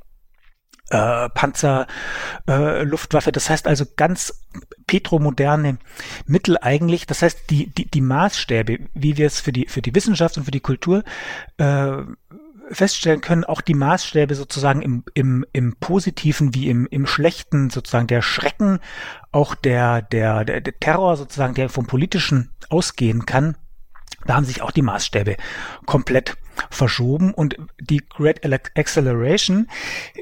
äh, 0.89 1.29
Panzer, 1.29 1.87
äh. 2.47 2.85
Das 3.31 3.49
heißt 3.49 3.67
also 3.67 3.85
ganz 3.95 4.45
petromoderne 4.87 5.77
Mittel 6.25 6.57
eigentlich. 6.61 7.05
Das 7.05 7.21
heißt, 7.21 7.49
die, 7.49 7.67
die, 7.67 7.89
die 7.89 8.01
Maßstäbe, 8.01 8.79
wie 8.93 9.17
wir 9.17 9.27
es 9.27 9.39
für 9.39 9.51
die, 9.51 9.67
für 9.67 9.81
die 9.81 9.93
Wissenschaft 9.93 10.37
und 10.37 10.45
für 10.45 10.51
die 10.51 10.59
Kultur 10.59 11.03
äh, 11.57 11.97
feststellen 12.71 13.21
können, 13.21 13.43
auch 13.43 13.61
die 13.61 13.73
Maßstäbe 13.73 14.35
sozusagen 14.35 14.81
im, 14.81 15.03
im, 15.13 15.45
im 15.53 15.75
Positiven 15.77 16.53
wie 16.53 16.69
im, 16.69 16.87
im 16.87 17.07
Schlechten, 17.07 17.69
sozusagen 17.69 18.07
der 18.07 18.21
Schrecken, 18.21 18.79
auch 19.31 19.55
der, 19.55 20.01
der, 20.01 20.45
der, 20.45 20.61
der 20.61 20.79
Terror 20.79 21.17
sozusagen, 21.17 21.55
der 21.55 21.69
vom 21.69 21.87
Politischen 21.87 22.51
ausgehen 22.69 23.25
kann, 23.25 23.55
da 24.25 24.35
haben 24.35 24.45
sich 24.45 24.61
auch 24.61 24.71
die 24.71 24.81
Maßstäbe 24.81 25.37
komplett 25.85 26.37
verschoben 26.69 27.33
und 27.33 27.57
die 27.79 28.03
Great 28.07 28.41
Acceleration, 28.75 29.67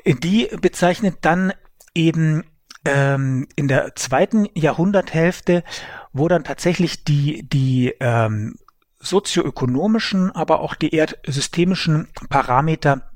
die 0.05 0.49
bezeichnet 0.61 1.17
dann 1.21 1.53
eben 1.93 2.43
ähm, 2.85 3.47
in 3.55 3.67
der 3.67 3.95
zweiten 3.95 4.47
Jahrhunderthälfte, 4.53 5.63
wo 6.13 6.27
dann 6.27 6.43
tatsächlich 6.43 7.03
die, 7.03 7.43
die 7.47 7.93
ähm, 7.99 8.55
sozioökonomischen, 8.99 10.31
aber 10.31 10.61
auch 10.61 10.75
die 10.75 10.93
erdsystemischen 10.93 12.07
Parameter 12.29 13.09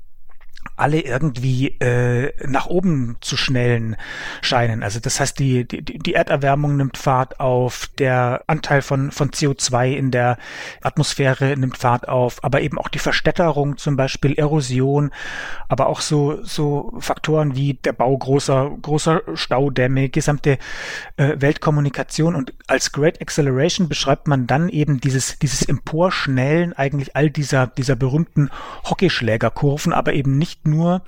alle 0.76 1.00
irgendwie 1.00 1.68
äh, 1.80 2.32
nach 2.46 2.66
oben 2.66 3.16
zu 3.20 3.36
schnellen 3.36 3.96
scheinen. 4.40 4.82
Also 4.82 5.00
das 5.00 5.20
heißt, 5.20 5.38
die, 5.38 5.66
die, 5.66 5.82
die 5.82 6.14
Erderwärmung 6.14 6.76
nimmt 6.76 6.96
Fahrt 6.96 7.40
auf, 7.40 7.88
der 7.98 8.42
Anteil 8.46 8.82
von, 8.82 9.10
von 9.10 9.30
CO2 9.30 9.92
in 9.92 10.10
der 10.10 10.38
Atmosphäre 10.80 11.56
nimmt 11.56 11.76
Fahrt 11.76 12.08
auf, 12.08 12.42
aber 12.42 12.62
eben 12.62 12.78
auch 12.78 12.88
die 12.88 12.98
Verstädterung, 12.98 13.76
zum 13.76 13.96
Beispiel 13.96 14.34
Erosion, 14.34 15.10
aber 15.68 15.86
auch 15.86 16.00
so, 16.00 16.42
so 16.42 16.92
Faktoren 16.98 17.54
wie 17.54 17.74
der 17.74 17.92
Bau 17.92 18.16
großer, 18.16 18.70
großer 18.80 19.22
Staudämme, 19.34 20.08
gesamte 20.08 20.58
äh, 21.16 21.36
Weltkommunikation 21.38 22.34
und 22.34 22.54
als 22.66 22.92
Great 22.92 23.20
Acceleration 23.20 23.88
beschreibt 23.88 24.26
man 24.26 24.46
dann 24.46 24.68
eben 24.68 25.00
dieses, 25.00 25.38
dieses 25.38 25.62
Emporschnellen 25.62 26.72
eigentlich 26.72 27.14
all 27.14 27.30
dieser, 27.30 27.66
dieser 27.66 27.94
berühmten 27.94 28.50
Hockeyschlägerkurven, 28.88 29.92
aber 29.92 30.14
eben 30.14 30.38
nicht 30.38 30.51
nicht 30.52 30.66
nur 30.66 31.02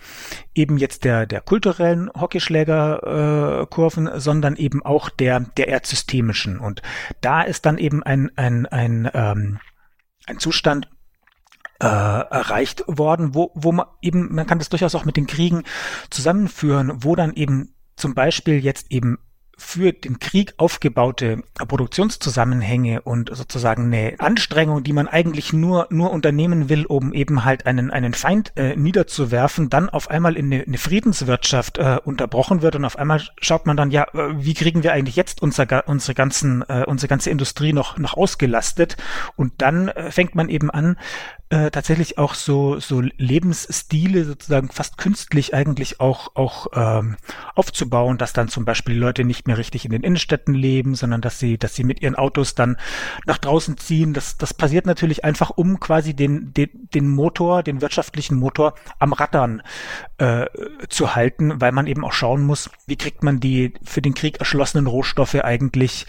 eben 0.54 0.78
jetzt 0.78 1.04
der, 1.04 1.26
der 1.26 1.40
kulturellen 1.40 2.10
Hockeyschlägerkurven, 2.18 4.06
äh, 4.06 4.20
sondern 4.20 4.56
eben 4.56 4.82
auch 4.84 5.10
der, 5.10 5.40
der 5.40 5.68
erdsystemischen. 5.68 6.58
Und 6.58 6.82
da 7.20 7.42
ist 7.42 7.66
dann 7.66 7.78
eben 7.78 8.02
ein, 8.02 8.30
ein, 8.36 8.66
ein, 8.66 9.10
ähm, 9.12 9.58
ein 10.26 10.38
Zustand, 10.38 10.88
äh, 11.80 11.86
erreicht 11.86 12.84
worden, 12.86 13.34
wo, 13.34 13.50
wo 13.54 13.72
man 13.72 13.86
eben, 14.00 14.34
man 14.34 14.46
kann 14.46 14.58
das 14.58 14.68
durchaus 14.68 14.94
auch 14.94 15.04
mit 15.04 15.16
den 15.16 15.26
Kriegen 15.26 15.64
zusammenführen, 16.08 17.02
wo 17.02 17.16
dann 17.16 17.34
eben 17.34 17.74
zum 17.96 18.14
Beispiel 18.14 18.64
jetzt 18.64 18.90
eben 18.90 19.18
für 19.56 19.92
den 19.92 20.18
Krieg 20.18 20.54
aufgebaute 20.56 21.42
Produktionszusammenhänge 21.54 23.02
und 23.02 23.30
sozusagen 23.34 23.84
eine 23.84 24.14
Anstrengung, 24.18 24.82
die 24.82 24.92
man 24.92 25.08
eigentlich 25.08 25.52
nur 25.52 25.86
nur 25.90 26.10
unternehmen 26.10 26.68
will, 26.68 26.86
um 26.86 27.12
eben 27.12 27.44
halt 27.44 27.66
einen 27.66 27.90
einen 27.90 28.14
Feind 28.14 28.52
äh, 28.56 28.76
niederzuwerfen, 28.76 29.70
dann 29.70 29.88
auf 29.88 30.10
einmal 30.10 30.36
in 30.36 30.52
eine, 30.52 30.64
eine 30.64 30.78
Friedenswirtschaft 30.78 31.78
äh, 31.78 31.98
unterbrochen 32.04 32.62
wird 32.62 32.76
und 32.76 32.84
auf 32.84 32.98
einmal 32.98 33.22
schaut 33.40 33.66
man 33.66 33.76
dann 33.76 33.90
ja, 33.90 34.04
äh, 34.14 34.34
wie 34.36 34.54
kriegen 34.54 34.82
wir 34.82 34.92
eigentlich 34.92 35.16
jetzt 35.16 35.42
unser, 35.42 35.88
unsere 35.88 36.14
ganzen 36.14 36.62
äh, 36.68 36.84
unsere 36.86 37.08
ganze 37.08 37.30
Industrie 37.30 37.72
noch 37.72 37.98
noch 37.98 38.14
ausgelastet? 38.14 38.96
Und 39.36 39.52
dann 39.58 39.88
äh, 39.88 40.10
fängt 40.10 40.34
man 40.34 40.48
eben 40.48 40.70
an 40.70 40.96
äh, 41.54 41.70
tatsächlich 41.70 42.18
auch 42.18 42.34
so 42.34 42.80
so 42.80 43.00
Lebensstile 43.00 44.24
sozusagen 44.24 44.70
fast 44.70 44.98
künstlich 44.98 45.54
eigentlich 45.54 46.00
auch 46.00 46.34
auch 46.34 46.66
ähm, 46.74 47.16
aufzubauen, 47.54 48.18
dass 48.18 48.32
dann 48.32 48.48
zum 48.48 48.64
Beispiel 48.64 48.98
Leute 48.98 49.22
nicht 49.22 49.46
mehr 49.46 49.56
richtig 49.56 49.84
in 49.84 49.92
den 49.92 50.02
Innenstädten 50.02 50.52
leben, 50.52 50.96
sondern 50.96 51.20
dass 51.20 51.38
sie 51.38 51.56
dass 51.56 51.76
sie 51.76 51.84
mit 51.84 52.02
ihren 52.02 52.16
Autos 52.16 52.56
dann 52.56 52.76
nach 53.24 53.38
draußen 53.38 53.76
ziehen. 53.76 54.14
Das 54.14 54.36
das 54.36 54.52
passiert 54.52 54.84
natürlich 54.84 55.24
einfach, 55.24 55.50
um 55.50 55.78
quasi 55.78 56.14
den 56.14 56.52
den, 56.52 56.70
den 56.92 57.08
Motor, 57.08 57.62
den 57.62 57.80
wirtschaftlichen 57.80 58.36
Motor 58.36 58.74
am 58.98 59.12
Rattern 59.12 59.62
äh, 60.18 60.46
zu 60.88 61.14
halten, 61.14 61.60
weil 61.60 61.70
man 61.70 61.86
eben 61.86 62.04
auch 62.04 62.12
schauen 62.12 62.42
muss, 62.42 62.68
wie 62.88 62.96
kriegt 62.96 63.22
man 63.22 63.38
die 63.38 63.74
für 63.84 64.02
den 64.02 64.14
Krieg 64.14 64.40
erschlossenen 64.40 64.88
Rohstoffe 64.88 65.36
eigentlich 65.36 66.06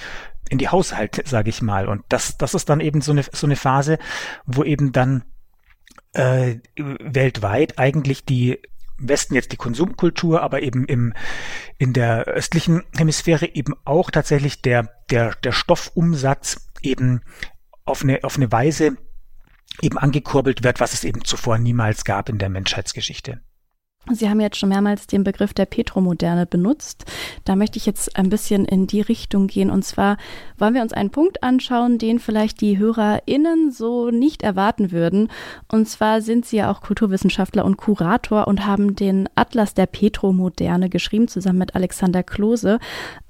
in 0.49 0.57
die 0.57 0.69
Haushalte, 0.69 1.21
sage 1.25 1.49
ich 1.49 1.61
mal. 1.61 1.87
Und 1.87 2.03
das, 2.09 2.37
das 2.37 2.55
ist 2.55 2.69
dann 2.69 2.79
eben 2.79 3.01
so 3.01 3.11
eine, 3.11 3.23
so 3.31 3.45
eine 3.45 3.55
Phase, 3.55 3.99
wo 4.45 4.63
eben 4.63 4.91
dann 4.91 5.23
äh, 6.15 6.59
weltweit 6.75 7.77
eigentlich 7.77 8.25
die 8.25 8.59
Westen 8.97 9.35
jetzt 9.35 9.51
die 9.51 9.57
Konsumkultur, 9.57 10.41
aber 10.41 10.61
eben 10.61 10.85
im, 10.85 11.13
in 11.77 11.93
der 11.93 12.25
östlichen 12.25 12.83
Hemisphäre 12.95 13.53
eben 13.53 13.73
auch 13.83 14.09
tatsächlich 14.09 14.61
der, 14.61 14.89
der, 15.09 15.35
der 15.35 15.51
Stoffumsatz 15.51 16.69
eben 16.81 17.21
auf 17.83 18.03
eine, 18.03 18.23
auf 18.23 18.37
eine 18.37 18.51
Weise 18.51 18.97
eben 19.81 19.97
angekurbelt 19.97 20.63
wird, 20.63 20.79
was 20.79 20.93
es 20.93 21.03
eben 21.03 21.25
zuvor 21.25 21.57
niemals 21.57 22.05
gab 22.05 22.29
in 22.29 22.37
der 22.37 22.49
Menschheitsgeschichte. 22.49 23.41
Sie 24.11 24.29
haben 24.29 24.39
jetzt 24.39 24.57
schon 24.57 24.69
mehrmals 24.69 25.07
den 25.07 25.23
Begriff 25.23 25.53
der 25.53 25.65
Petromoderne 25.65 26.45
benutzt. 26.45 27.05
Da 27.43 27.55
möchte 27.55 27.77
ich 27.77 27.87
jetzt 27.87 28.15
ein 28.17 28.29
bisschen 28.29 28.65
in 28.65 28.85
die 28.85 29.01
Richtung 29.01 29.47
gehen. 29.47 29.71
Und 29.71 29.83
zwar 29.83 30.17
wollen 30.59 30.75
wir 30.75 30.83
uns 30.83 30.93
einen 30.93 31.09
Punkt 31.09 31.41
anschauen, 31.41 31.97
den 31.97 32.19
vielleicht 32.19 32.61
die 32.61 32.77
HörerInnen 32.77 33.71
so 33.71 34.11
nicht 34.11 34.43
erwarten 34.43 34.91
würden. 34.91 35.29
Und 35.71 35.89
zwar 35.89 36.21
sind 36.21 36.45
Sie 36.45 36.57
ja 36.57 36.71
auch 36.71 36.81
Kulturwissenschaftler 36.81 37.65
und 37.65 37.77
Kurator 37.77 38.47
und 38.47 38.67
haben 38.67 38.95
den 38.95 39.27
Atlas 39.33 39.73
der 39.73 39.87
Petromoderne 39.87 40.89
geschrieben, 40.89 41.27
zusammen 41.27 41.59
mit 41.59 41.73
Alexander 41.75 42.21
Klose. 42.21 42.77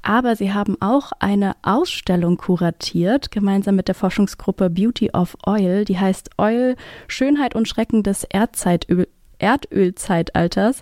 Aber 0.02 0.36
Sie 0.36 0.54
haben 0.54 0.76
auch 0.82 1.14
eine 1.20 1.54
Ausstellung 1.62 2.36
kuratiert, 2.36 3.32
gemeinsam 3.32 3.78
mit 3.78 3.88
der 3.88 3.96
Forschungsgruppe 3.96 4.70
Beauty 4.70 5.12
of 5.12 5.38
Oil. 5.48 5.86
Die 5.86 5.98
heißt 5.98 6.32
Oil, 6.38 6.76
Schönheit 7.08 7.56
und 7.56 7.68
Schrecken 7.68 8.04
des 8.04 8.26
Erdzeitöl 8.26 9.08
Erdölzeitalters. 9.40 10.82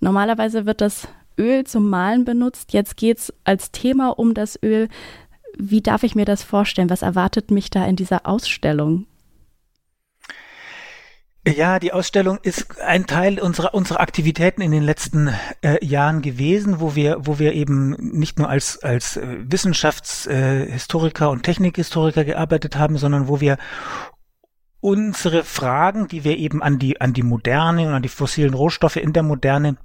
Normalerweise 0.00 0.66
wird 0.66 0.80
das 0.80 1.08
Öl 1.38 1.64
zum 1.64 1.88
Malen 1.88 2.24
benutzt. 2.24 2.72
Jetzt 2.72 2.96
geht 2.96 3.18
es 3.18 3.32
als 3.44 3.70
Thema 3.70 4.10
um 4.10 4.34
das 4.34 4.58
Öl. 4.62 4.88
Wie 5.56 5.80
darf 5.80 6.02
ich 6.02 6.14
mir 6.14 6.24
das 6.24 6.42
vorstellen? 6.42 6.90
Was 6.90 7.02
erwartet 7.02 7.50
mich 7.50 7.70
da 7.70 7.86
in 7.86 7.96
dieser 7.96 8.26
Ausstellung? 8.26 9.06
Ja, 11.46 11.78
die 11.78 11.92
Ausstellung 11.92 12.38
ist 12.42 12.78
ein 12.80 13.06
Teil 13.06 13.40
unserer 13.40 13.72
unserer 13.72 14.00
Aktivitäten 14.00 14.60
in 14.60 14.70
den 14.70 14.82
letzten 14.82 15.30
äh, 15.62 15.82
Jahren 15.84 16.20
gewesen, 16.20 16.80
wo 16.80 16.94
wir 16.94 17.18
wo 17.20 17.38
wir 17.38 17.54
eben 17.54 17.90
nicht 17.90 18.38
nur 18.38 18.50
als 18.50 18.82
als 18.82 19.16
äh, 19.16 19.36
Wissenschaftshistoriker 19.40 21.24
äh, 21.26 21.28
und 21.28 21.44
Technikhistoriker 21.44 22.24
gearbeitet 22.24 22.76
haben, 22.76 22.98
sondern 22.98 23.28
wo 23.28 23.40
wir 23.40 23.56
unsere 24.80 25.44
Fragen, 25.44 26.08
die 26.08 26.24
wir 26.24 26.36
eben 26.36 26.62
an 26.62 26.78
die, 26.78 27.00
an 27.00 27.12
die 27.12 27.22
Moderne 27.22 27.88
und 27.88 27.94
an 27.94 28.02
die 28.02 28.08
fossilen 28.08 28.54
Rohstoffe 28.54 28.96
in 28.96 29.12
der 29.12 29.22
Moderne 29.22 29.76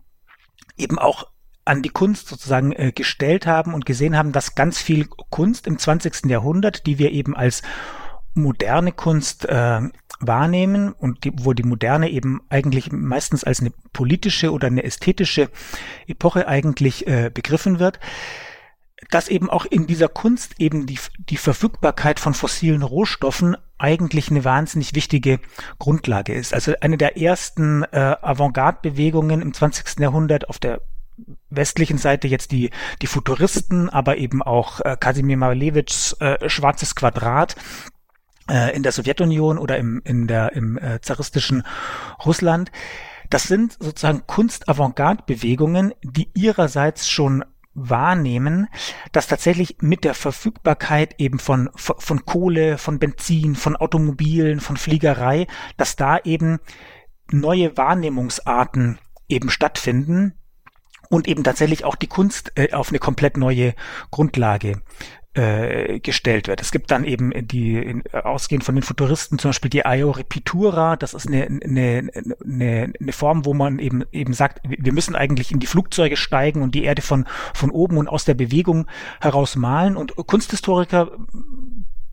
eben 0.77 0.99
auch 0.99 1.27
an 1.65 1.81
die 1.81 1.89
Kunst 1.89 2.27
sozusagen 2.27 2.73
äh, 2.73 2.91
gestellt 2.91 3.47
haben 3.47 3.73
und 3.73 3.85
gesehen 3.85 4.17
haben, 4.17 4.31
dass 4.31 4.55
ganz 4.55 4.81
viel 4.81 5.05
Kunst 5.05 5.65
im 5.65 5.79
20. 5.79 6.25
Jahrhundert, 6.25 6.85
die 6.85 6.99
wir 6.99 7.11
eben 7.11 7.35
als 7.35 7.61
moderne 8.33 8.91
Kunst 8.91 9.45
äh, 9.45 9.81
wahrnehmen 10.19 10.91
und 10.91 11.23
die, 11.23 11.31
wo 11.35 11.53
die 11.53 11.63
moderne 11.63 12.09
eben 12.09 12.41
eigentlich 12.49 12.91
meistens 12.91 13.43
als 13.43 13.61
eine 13.61 13.71
politische 13.93 14.51
oder 14.51 14.67
eine 14.67 14.83
ästhetische 14.83 15.49
Epoche 16.07 16.47
eigentlich 16.47 17.07
äh, 17.07 17.29
begriffen 17.33 17.79
wird, 17.79 17.99
dass 19.09 19.27
eben 19.27 19.49
auch 19.49 19.65
in 19.65 19.87
dieser 19.87 20.07
Kunst 20.07 20.55
eben 20.59 20.85
die, 20.85 20.99
die 21.29 21.37
Verfügbarkeit 21.37 22.19
von 22.19 22.33
fossilen 22.33 22.83
Rohstoffen 22.83 23.57
eigentlich 23.77 24.29
eine 24.29 24.45
wahnsinnig 24.45 24.95
wichtige 24.95 25.39
Grundlage 25.79 26.33
ist. 26.33 26.53
Also 26.53 26.73
eine 26.81 26.97
der 26.97 27.17
ersten 27.17 27.83
äh, 27.91 28.15
Avantgarde-Bewegungen 28.21 29.41
im 29.41 29.53
20. 29.53 29.99
Jahrhundert 29.99 30.49
auf 30.49 30.59
der 30.59 30.81
westlichen 31.49 31.97
Seite 31.97 32.27
jetzt 32.27 32.51
die, 32.51 32.71
die 33.01 33.07
Futuristen, 33.07 33.89
aber 33.89 34.17
eben 34.17 34.41
auch 34.41 34.79
äh, 34.79 34.97
Kasimir 34.99 35.37
Malevich 35.37 36.15
äh, 36.19 36.49
Schwarzes 36.49 36.95
Quadrat 36.95 37.55
äh, 38.49 38.75
in 38.75 38.83
der 38.83 38.91
Sowjetunion 38.91 39.57
oder 39.57 39.77
im, 39.77 40.01
in 40.05 40.27
der, 40.27 40.53
im 40.53 40.77
äh, 40.77 41.01
zaristischen 41.01 41.63
Russland. 42.25 42.71
Das 43.29 43.43
sind 43.43 43.77
sozusagen 43.79 44.27
Kunst-Avantgarde-Bewegungen, 44.27 45.93
die 46.03 46.29
ihrerseits 46.33 47.09
schon 47.09 47.43
wahrnehmen, 47.73 48.67
dass 49.11 49.27
tatsächlich 49.27 49.77
mit 49.81 50.03
der 50.03 50.13
Verfügbarkeit 50.13 51.15
eben 51.19 51.39
von, 51.39 51.69
von 51.75 52.25
Kohle, 52.25 52.77
von 52.77 52.99
Benzin, 52.99 53.55
von 53.55 53.75
Automobilen, 53.75 54.59
von 54.59 54.77
Fliegerei, 54.77 55.47
dass 55.77 55.95
da 55.95 56.19
eben 56.19 56.59
neue 57.31 57.75
Wahrnehmungsarten 57.77 58.99
eben 59.27 59.49
stattfinden 59.49 60.33
und 61.09 61.27
eben 61.27 61.43
tatsächlich 61.43 61.83
auch 61.83 61.95
die 61.95 62.07
Kunst 62.07 62.51
äh, 62.55 62.73
auf 62.73 62.89
eine 62.89 62.99
komplett 62.99 63.37
neue 63.37 63.73
Grundlage 64.11 64.81
äh, 65.35 65.99
gestellt 65.99 66.47
wird. 66.47 66.61
Es 66.61 66.71
gibt 66.71 66.91
dann 66.91 67.03
eben 67.03 67.31
die, 67.47 67.77
in, 67.77 68.03
ausgehend 68.13 68.63
von 68.63 68.75
den 68.75 68.83
Futuristen 68.83 69.39
zum 69.39 69.49
Beispiel 69.49 69.69
die 69.69 69.85
Aeoripitura, 69.85 70.95
das 70.95 71.13
ist 71.13 71.27
eine, 71.27 71.45
eine, 71.45 72.09
eine, 72.43 72.93
eine 72.99 73.11
Form, 73.11 73.45
wo 73.45 73.53
man 73.53 73.79
eben 73.79 74.03
eben 74.11 74.33
sagt, 74.33 74.61
wir 74.67 74.93
müssen 74.93 75.15
eigentlich 75.15 75.51
in 75.51 75.59
die 75.59 75.67
Flugzeuge 75.67 76.17
steigen 76.17 76.61
und 76.61 76.75
die 76.75 76.83
Erde 76.83 77.01
von, 77.01 77.25
von 77.53 77.71
oben 77.71 77.97
und 77.97 78.07
aus 78.07 78.25
der 78.25 78.35
Bewegung 78.35 78.87
heraus 79.21 79.55
malen. 79.55 79.97
Und 79.97 80.15
Kunsthistoriker 80.15 81.11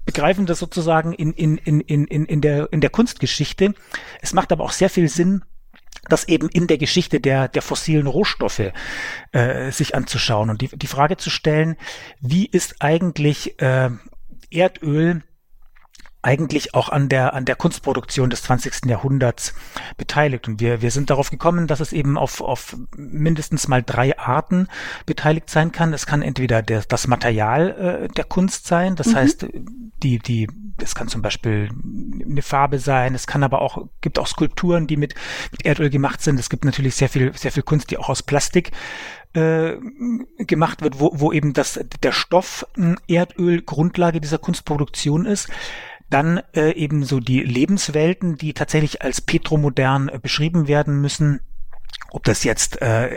begreifen 0.07 0.47
das 0.47 0.59
sozusagen 0.59 1.13
in, 1.13 1.33
in, 1.33 1.59
in, 1.59 1.81
in, 1.81 2.25
in, 2.25 2.41
der, 2.41 2.73
in 2.73 2.81
der 2.81 2.91
Kunstgeschichte. 2.91 3.75
Es 4.23 4.33
macht 4.33 4.51
aber 4.51 4.65
auch 4.65 4.73
sehr 4.73 4.91
viel 4.91 5.09
Sinn, 5.09 5.43
das 6.11 6.29
eben 6.29 6.49
in 6.49 6.67
der 6.67 6.79
Geschichte 6.79 7.21
der, 7.21 7.49
der 7.49 7.63
fossilen 7.63 8.07
Rohstoffe 8.07 8.73
äh, 9.33 9.71
sich 9.71 9.95
anzuschauen 9.95 10.51
und 10.51 10.61
die, 10.61 10.69
die 10.69 10.87
Frage 10.87 11.17
zu 11.17 11.31
stellen, 11.31 11.77
wie 12.21 12.47
ist 12.47 12.77
eigentlich 12.81 13.61
äh, 13.61 13.91
Erdöl 14.51 15.23
eigentlich 16.23 16.75
auch 16.75 16.91
an 16.91 17.09
der, 17.09 17.33
an 17.33 17.47
der 17.47 17.57
Kunstproduktion 17.57 18.29
des 18.29 18.43
20. 18.43 18.87
Jahrhunderts 18.87 19.55
beteiligt. 19.97 20.49
Und 20.49 20.61
wir, 20.61 20.83
wir 20.83 20.91
sind 20.91 21.09
darauf 21.09 21.31
gekommen, 21.31 21.67
dass 21.67 21.81
es 21.81 21.93
eben 21.93 22.19
auf, 22.19 22.41
auf 22.43 22.77
mindestens 22.97 23.69
mal 23.69 23.83
drei 23.83 24.19
Arten 24.19 24.69
beteiligt 25.07 25.49
sein 25.49 25.73
kann. 25.73 25.95
Es 25.95 26.07
kann 26.07 26.21
entweder 26.21 26.63
der, 26.63 26.83
das 26.83 27.07
Material 27.07 28.09
äh, 28.09 28.09
der 28.09 28.25
Kunst 28.25 28.67
sein, 28.67 28.97
das 28.97 29.09
mhm. 29.09 29.15
heißt, 29.17 29.47
die, 30.03 30.19
die, 30.19 30.49
das 30.77 30.95
kann 30.95 31.09
zum 31.09 31.23
Beispiel 31.23 31.71
eine 32.25 32.43
Farbe 32.43 32.79
sein, 32.79 33.15
es 33.15 33.27
kann 33.27 33.43
aber 33.43 33.63
auch, 33.63 33.87
gibt 34.01 34.19
auch 34.19 34.27
Skulpturen, 34.27 34.87
die 34.87 34.97
mit, 34.97 35.15
mit 35.53 35.65
Erdöl 35.65 35.91
gemacht 35.91 36.21
sind. 36.21 36.39
Es 36.39 36.51
gibt 36.51 36.65
natürlich 36.65 36.97
sehr 36.97 37.09
viel, 37.09 37.33
sehr 37.35 37.53
viel 37.53 37.63
Kunst, 37.63 37.91
die 37.91 37.99
auch 37.99 38.09
aus 38.09 38.23
Plastik 38.23 38.73
äh, 39.33 39.77
gemacht 40.39 40.83
wird, 40.83 41.01
wo, 41.01 41.13
wo 41.15 41.33
eben 41.33 41.53
das, 41.53 41.81
der 42.03 42.13
Stoff 42.13 42.67
Erdöl 43.07 43.63
Grundlage 43.63 44.21
dieser 44.21 44.39
Kunstproduktion 44.39 45.27
ist. 45.27 45.49
Dann 46.11 46.43
äh, 46.55 46.73
eben 46.73 47.05
so 47.05 47.21
die 47.21 47.41
Lebenswelten, 47.41 48.37
die 48.37 48.53
tatsächlich 48.53 49.03
als 49.03 49.21
petromodern 49.21 50.09
äh, 50.09 50.19
beschrieben 50.19 50.69
werden 50.69 51.01
müssen. 51.01 51.41
Ob 52.13 52.25
das 52.25 52.43
jetzt 52.43 52.83
äh, 52.83 53.17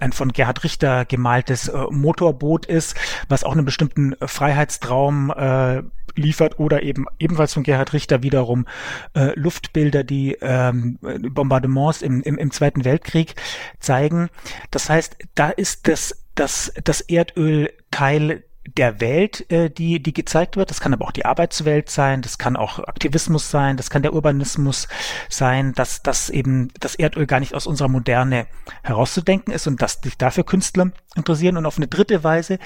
ein 0.00 0.12
von 0.12 0.32
Gerhard 0.32 0.64
Richter 0.64 1.04
gemaltes 1.04 1.68
äh, 1.68 1.84
Motorboot 1.90 2.66
ist, 2.66 2.96
was 3.28 3.44
auch 3.44 3.52
einen 3.52 3.64
bestimmten 3.64 4.16
Freiheitstraum 4.20 5.30
äh, 5.30 5.82
liefert, 6.16 6.58
oder 6.58 6.82
eben 6.82 7.06
ebenfalls 7.18 7.54
von 7.54 7.62
Gerhard 7.62 7.92
Richter 7.92 8.22
wiederum 8.22 8.66
äh, 9.14 9.38
Luftbilder, 9.38 10.02
die 10.02 10.36
ähm, 10.40 10.98
Bombardements 11.00 12.02
im, 12.02 12.22
im, 12.22 12.36
im 12.36 12.50
Zweiten 12.50 12.84
Weltkrieg 12.84 13.36
zeigen. 13.78 14.28
Das 14.70 14.90
heißt, 14.90 15.16
da 15.34 15.50
ist 15.50 15.86
das, 15.86 16.24
das, 16.34 16.72
das 16.82 17.00
Erdöl 17.00 17.72
Teil 17.90 18.44
der 18.66 19.00
Welt, 19.00 19.50
äh, 19.50 19.70
die, 19.70 20.02
die 20.02 20.12
gezeigt 20.12 20.56
wird. 20.56 20.70
Das 20.70 20.80
kann 20.80 20.92
aber 20.92 21.04
auch 21.04 21.12
die 21.12 21.24
Arbeitswelt 21.24 21.90
sein, 21.90 22.22
das 22.22 22.38
kann 22.38 22.56
auch 22.56 22.78
Aktivismus 22.78 23.50
sein, 23.50 23.76
das 23.76 23.90
kann 23.90 24.02
der 24.02 24.14
Urbanismus 24.14 24.88
sein, 25.28 25.72
dass, 25.74 26.02
dass 26.02 26.30
eben 26.30 26.68
das 26.78 26.94
Erdöl 26.94 27.26
gar 27.26 27.40
nicht 27.40 27.54
aus 27.54 27.66
unserer 27.66 27.88
Moderne 27.88 28.46
herauszudenken 28.82 29.52
ist 29.52 29.66
und 29.66 29.82
dass 29.82 30.00
sich 30.02 30.16
dafür 30.16 30.44
Künstler 30.44 30.92
interessieren. 31.16 31.56
Und 31.56 31.66
auf 31.66 31.76
eine 31.76 31.88
dritte 31.88 32.22
Weise 32.22 32.58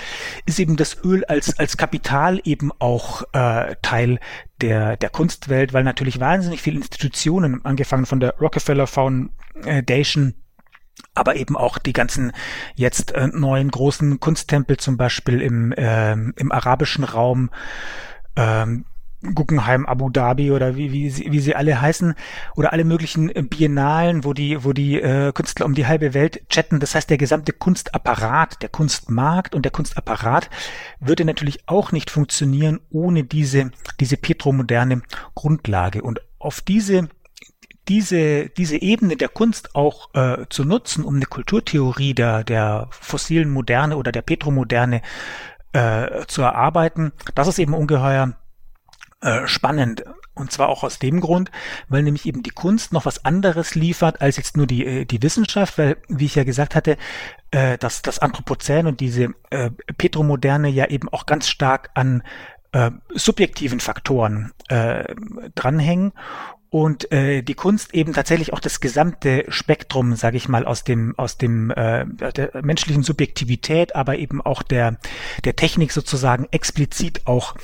ist 0.44 0.58
eben 0.58 0.76
das 0.76 1.02
Öl 1.02 1.24
als, 1.24 1.58
als 1.58 1.76
Kapital 1.76 2.40
eben 2.44 2.72
auch 2.78 3.22
äh, 3.32 3.76
Teil 3.82 4.20
der, 4.60 4.96
der 4.96 5.10
Kunstwelt, 5.10 5.72
weil 5.72 5.84
natürlich 5.84 6.20
wahnsinnig 6.20 6.62
viele 6.62 6.78
Institutionen, 6.78 7.64
angefangen 7.64 8.06
von 8.06 8.20
der 8.20 8.34
Rockefeller 8.38 8.86
Foundation, 8.86 10.34
aber 11.14 11.36
eben 11.36 11.56
auch 11.56 11.78
die 11.78 11.92
ganzen 11.92 12.32
jetzt 12.74 13.12
äh, 13.12 13.28
neuen 13.28 13.70
großen 13.70 14.20
Kunsttempel 14.20 14.76
zum 14.76 14.96
Beispiel 14.96 15.40
im, 15.40 15.72
äh, 15.72 16.12
im 16.12 16.52
arabischen 16.52 17.04
Raum, 17.04 17.50
ähm, 18.36 18.84
Guggenheim, 19.34 19.86
Abu 19.86 20.10
Dhabi 20.10 20.52
oder 20.52 20.76
wie, 20.76 20.92
wie, 20.92 21.10
sie, 21.10 21.32
wie 21.32 21.40
sie 21.40 21.56
alle 21.56 21.80
heißen 21.80 22.14
oder 22.54 22.72
alle 22.72 22.84
möglichen 22.84 23.32
Biennalen, 23.48 24.24
wo 24.24 24.34
die, 24.34 24.62
wo 24.62 24.72
die 24.72 25.00
äh, 25.00 25.32
Künstler 25.32 25.66
um 25.66 25.74
die 25.74 25.86
halbe 25.86 26.14
Welt 26.14 26.48
chatten. 26.48 26.80
Das 26.80 26.94
heißt, 26.94 27.08
der 27.08 27.16
gesamte 27.16 27.52
Kunstapparat, 27.52 28.62
der 28.62 28.68
Kunstmarkt 28.68 29.54
und 29.54 29.64
der 29.64 29.72
Kunstapparat 29.72 30.50
würde 31.00 31.24
natürlich 31.24 31.66
auch 31.66 31.92
nicht 31.92 32.10
funktionieren 32.10 32.80
ohne 32.90 33.24
diese, 33.24 33.70
diese 34.00 34.16
petromoderne 34.18 35.02
Grundlage. 35.34 36.02
Und 36.02 36.20
auf 36.38 36.60
diese 36.60 37.08
diese, 37.88 38.48
diese 38.48 38.76
Ebene 38.76 39.16
der 39.16 39.28
Kunst 39.28 39.74
auch 39.74 40.14
äh, 40.14 40.46
zu 40.48 40.64
nutzen, 40.64 41.04
um 41.04 41.16
eine 41.16 41.26
Kulturtheorie 41.26 42.14
der, 42.14 42.44
der 42.44 42.88
fossilen 42.90 43.50
Moderne 43.50 43.96
oder 43.96 44.12
der 44.12 44.22
Petromoderne 44.22 45.02
äh, 45.72 46.26
zu 46.26 46.42
erarbeiten, 46.42 47.12
das 47.34 47.48
ist 47.48 47.58
eben 47.58 47.74
ungeheuer 47.74 48.34
äh, 49.20 49.46
spannend. 49.46 50.04
Und 50.34 50.52
zwar 50.52 50.68
auch 50.68 50.84
aus 50.84 50.98
dem 50.98 51.20
Grund, 51.20 51.50
weil 51.88 52.02
nämlich 52.02 52.26
eben 52.26 52.42
die 52.42 52.50
Kunst 52.50 52.92
noch 52.92 53.06
was 53.06 53.24
anderes 53.24 53.74
liefert 53.74 54.20
als 54.20 54.36
jetzt 54.36 54.56
nur 54.56 54.66
die, 54.66 54.84
äh, 54.84 55.04
die 55.06 55.22
Wissenschaft, 55.22 55.78
weil, 55.78 55.96
wie 56.08 56.26
ich 56.26 56.34
ja 56.34 56.44
gesagt 56.44 56.74
hatte, 56.74 56.98
äh, 57.50 57.78
dass 57.78 58.02
das 58.02 58.18
Anthropozän 58.18 58.86
und 58.86 59.00
diese 59.00 59.30
äh, 59.50 59.70
Petromoderne 59.96 60.68
ja 60.68 60.86
eben 60.88 61.08
auch 61.08 61.24
ganz 61.24 61.48
stark 61.48 61.90
an 61.94 62.22
äh, 62.72 62.90
subjektiven 63.14 63.80
Faktoren 63.80 64.52
äh, 64.68 65.14
dranhängen 65.54 66.12
und 66.70 67.12
äh, 67.12 67.42
die 67.42 67.54
Kunst 67.54 67.94
eben 67.94 68.12
tatsächlich 68.12 68.52
auch 68.52 68.60
das 68.60 68.80
gesamte 68.80 69.44
Spektrum, 69.48 70.16
sage 70.16 70.36
ich 70.36 70.48
mal, 70.48 70.66
aus 70.66 70.84
dem 70.84 71.18
aus 71.18 71.38
dem 71.38 71.70
äh, 71.70 72.06
der 72.06 72.50
menschlichen 72.62 73.02
Subjektivität, 73.02 73.94
aber 73.94 74.16
eben 74.16 74.40
auch 74.40 74.62
der 74.62 74.98
der 75.44 75.56
Technik 75.56 75.92
sozusagen 75.92 76.46
explizit 76.50 77.26
auch 77.26 77.54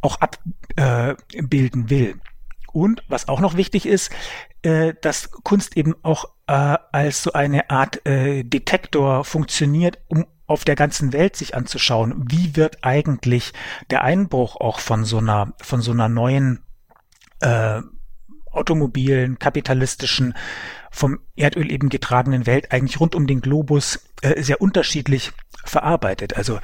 auch 0.00 0.18
abbilden 0.20 1.86
äh, 1.86 1.90
will. 1.90 2.20
Und 2.72 3.02
was 3.08 3.28
auch 3.28 3.40
noch 3.40 3.56
wichtig 3.56 3.86
ist, 3.86 4.10
äh, 4.62 4.94
dass 5.00 5.30
Kunst 5.30 5.76
eben 5.76 5.94
auch 6.02 6.26
äh, 6.46 6.76
als 6.92 7.22
so 7.22 7.32
eine 7.32 7.70
Art 7.70 8.04
äh, 8.06 8.42
Detektor 8.42 9.24
funktioniert, 9.24 9.98
um 10.08 10.26
auf 10.46 10.64
der 10.64 10.74
ganzen 10.74 11.12
Welt 11.12 11.36
sich 11.36 11.54
anzuschauen, 11.54 12.26
wie 12.28 12.54
wird 12.54 12.78
eigentlich 12.82 13.52
der 13.90 14.02
Einbruch 14.02 14.56
auch 14.56 14.78
von 14.78 15.04
so 15.04 15.18
einer 15.18 15.54
von 15.60 15.80
so 15.80 15.92
einer 15.92 16.08
neuen 16.08 16.62
äh, 17.40 17.80
automobilen, 18.56 19.38
kapitalistischen, 19.38 20.34
vom 20.90 21.18
Erdöl 21.36 21.70
eben 21.72 21.88
getragenen 21.88 22.46
Welt 22.46 22.70
eigentlich 22.70 23.00
rund 23.00 23.14
um 23.14 23.26
den 23.26 23.40
Globus 23.40 24.00
äh, 24.22 24.42
sehr 24.42 24.60
unterschiedlich 24.60 25.32
verarbeitet. 25.64 26.36
Also 26.36 26.60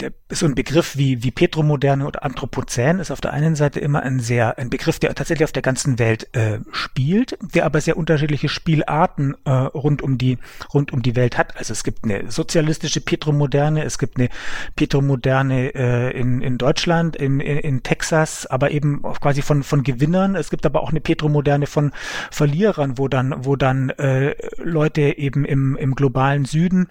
der, 0.00 0.12
so 0.28 0.46
ein 0.46 0.54
Begriff 0.54 0.96
wie, 0.96 1.22
wie 1.22 1.30
Petromoderne 1.30 2.06
oder 2.06 2.24
Anthropozän 2.24 2.98
ist 2.98 3.10
auf 3.10 3.20
der 3.20 3.32
einen 3.32 3.54
Seite 3.54 3.80
immer 3.80 4.02
ein 4.02 4.18
sehr, 4.18 4.58
ein 4.58 4.70
Begriff, 4.70 4.98
der 4.98 5.14
tatsächlich 5.14 5.44
auf 5.44 5.52
der 5.52 5.62
ganzen 5.62 5.98
Welt 5.98 6.34
äh, 6.34 6.58
spielt, 6.72 7.38
der 7.40 7.64
aber 7.64 7.80
sehr 7.80 7.96
unterschiedliche 7.96 8.48
Spielarten 8.48 9.36
äh, 9.44 9.50
rund 9.50 10.02
um 10.02 10.18
die, 10.18 10.38
rund 10.72 10.92
um 10.92 11.02
die 11.02 11.16
Welt 11.16 11.38
hat. 11.38 11.56
Also 11.56 11.72
es 11.72 11.84
gibt 11.84 12.04
eine 12.04 12.30
sozialistische 12.30 13.00
Petromoderne, 13.00 13.84
es 13.84 13.98
gibt 13.98 14.18
eine 14.18 14.28
Petromoderne 14.74 15.74
äh, 15.74 16.18
in, 16.18 16.42
in 16.42 16.58
Deutschland, 16.58 17.16
in, 17.16 17.40
in, 17.40 17.58
in 17.58 17.82
Texas, 17.82 18.46
aber 18.46 18.72
eben 18.72 19.02
quasi 19.02 19.42
von, 19.42 19.62
von 19.62 19.82
Gewinnern. 19.84 20.34
Es 20.34 20.50
gibt 20.50 20.66
aber 20.66 20.82
auch 20.82 20.90
eine 20.90 21.00
Petromoderne 21.00 21.66
von 21.66 21.92
Verlierern, 22.30 22.98
wo 22.98 23.08
dann, 23.08 23.34
wo 23.44 23.54
dann 23.54 23.90
äh, 23.90 24.34
Leute 24.58 25.18
eben 25.18 25.44
im, 25.44 25.76
im 25.76 25.94
globalen 25.94 26.44
Süden 26.44 26.88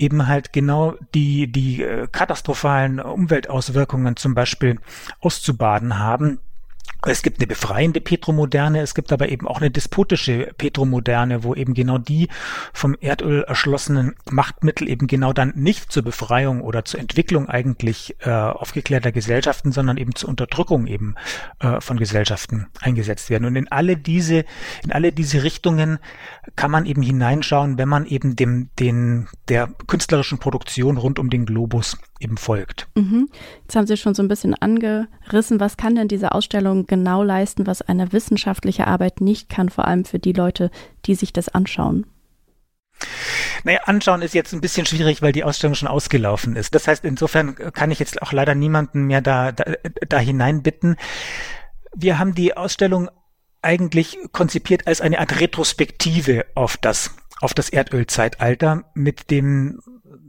eben 0.00 0.26
halt 0.26 0.52
genau 0.52 0.94
die, 1.14 1.50
die 1.50 1.82
äh, 1.82 2.08
katastrophalen 2.10 3.00
Umweltauswirkungen 3.00 4.16
zum 4.16 4.34
Beispiel 4.34 4.78
auszubaden 5.20 5.98
haben 5.98 6.40
es 7.06 7.22
gibt 7.22 7.40
eine 7.40 7.46
befreiende 7.46 8.00
Petromoderne, 8.00 8.80
es 8.80 8.94
gibt 8.94 9.12
aber 9.12 9.30
eben 9.30 9.48
auch 9.48 9.58
eine 9.60 9.70
despotische 9.70 10.52
Petromoderne, 10.58 11.44
wo 11.44 11.54
eben 11.54 11.72
genau 11.72 11.96
die 11.96 12.28
vom 12.74 12.94
Erdöl 13.00 13.42
erschlossenen 13.44 14.14
Machtmittel 14.30 14.88
eben 14.88 15.06
genau 15.06 15.32
dann 15.32 15.52
nicht 15.56 15.90
zur 15.90 16.02
Befreiung 16.02 16.60
oder 16.60 16.84
zur 16.84 17.00
Entwicklung 17.00 17.48
eigentlich 17.48 18.16
äh, 18.20 18.30
aufgeklärter 18.30 19.12
Gesellschaften, 19.12 19.72
sondern 19.72 19.96
eben 19.96 20.14
zur 20.14 20.28
Unterdrückung 20.28 20.86
eben 20.86 21.14
äh, 21.60 21.80
von 21.80 21.96
Gesellschaften 21.96 22.66
eingesetzt 22.80 23.30
werden. 23.30 23.46
Und 23.46 23.56
in 23.56 23.68
alle 23.68 23.96
diese, 23.96 24.44
in 24.84 24.92
alle 24.92 25.12
diese 25.12 25.42
Richtungen 25.42 25.98
kann 26.54 26.70
man 26.70 26.84
eben 26.84 27.02
hineinschauen, 27.02 27.78
wenn 27.78 27.88
man 27.88 28.04
eben 28.04 28.36
dem, 28.36 28.68
den, 28.78 29.28
der 29.48 29.68
künstlerischen 29.86 30.38
Produktion 30.38 30.98
rund 30.98 31.18
um 31.18 31.30
den 31.30 31.46
Globus 31.46 31.96
eben 32.20 32.36
folgt. 32.36 32.88
Mhm. 32.94 33.28
Jetzt 33.62 33.76
haben 33.76 33.86
Sie 33.86 33.96
schon 33.96 34.14
so 34.14 34.22
ein 34.22 34.28
bisschen 34.28 34.54
angerissen, 34.54 35.60
was 35.60 35.76
kann 35.76 35.94
denn 35.94 36.08
diese 36.08 36.32
Ausstellung 36.32 36.86
genau 36.86 37.22
leisten, 37.22 37.66
was 37.66 37.82
eine 37.82 38.12
wissenschaftliche 38.12 38.86
Arbeit 38.86 39.20
nicht 39.20 39.48
kann, 39.48 39.68
vor 39.68 39.86
allem 39.86 40.04
für 40.04 40.18
die 40.18 40.32
Leute, 40.32 40.70
die 41.06 41.14
sich 41.14 41.32
das 41.32 41.48
anschauen? 41.48 42.06
Naja, 43.64 43.80
anschauen 43.84 44.22
ist 44.22 44.34
jetzt 44.34 44.52
ein 44.52 44.60
bisschen 44.60 44.86
schwierig, 44.86 45.22
weil 45.22 45.32
die 45.32 45.44
Ausstellung 45.44 45.74
schon 45.74 45.88
ausgelaufen 45.88 46.56
ist. 46.56 46.74
Das 46.74 46.86
heißt, 46.86 47.04
insofern 47.04 47.54
kann 47.54 47.90
ich 47.90 47.98
jetzt 47.98 48.20
auch 48.22 48.32
leider 48.32 48.54
niemanden 48.54 49.04
mehr 49.04 49.20
da, 49.20 49.52
da, 49.52 49.64
da 50.08 50.18
hineinbitten. 50.18 50.96
Wir 51.94 52.18
haben 52.18 52.34
die 52.34 52.56
Ausstellung 52.56 53.10
eigentlich 53.62 54.18
konzipiert 54.32 54.86
als 54.86 55.00
eine 55.00 55.18
Art 55.18 55.40
Retrospektive 55.40 56.46
auf 56.54 56.76
das, 56.76 57.14
auf 57.40 57.54
das 57.54 57.68
Erdölzeitalter 57.70 58.84
mit 58.94 59.30
dem 59.30 59.80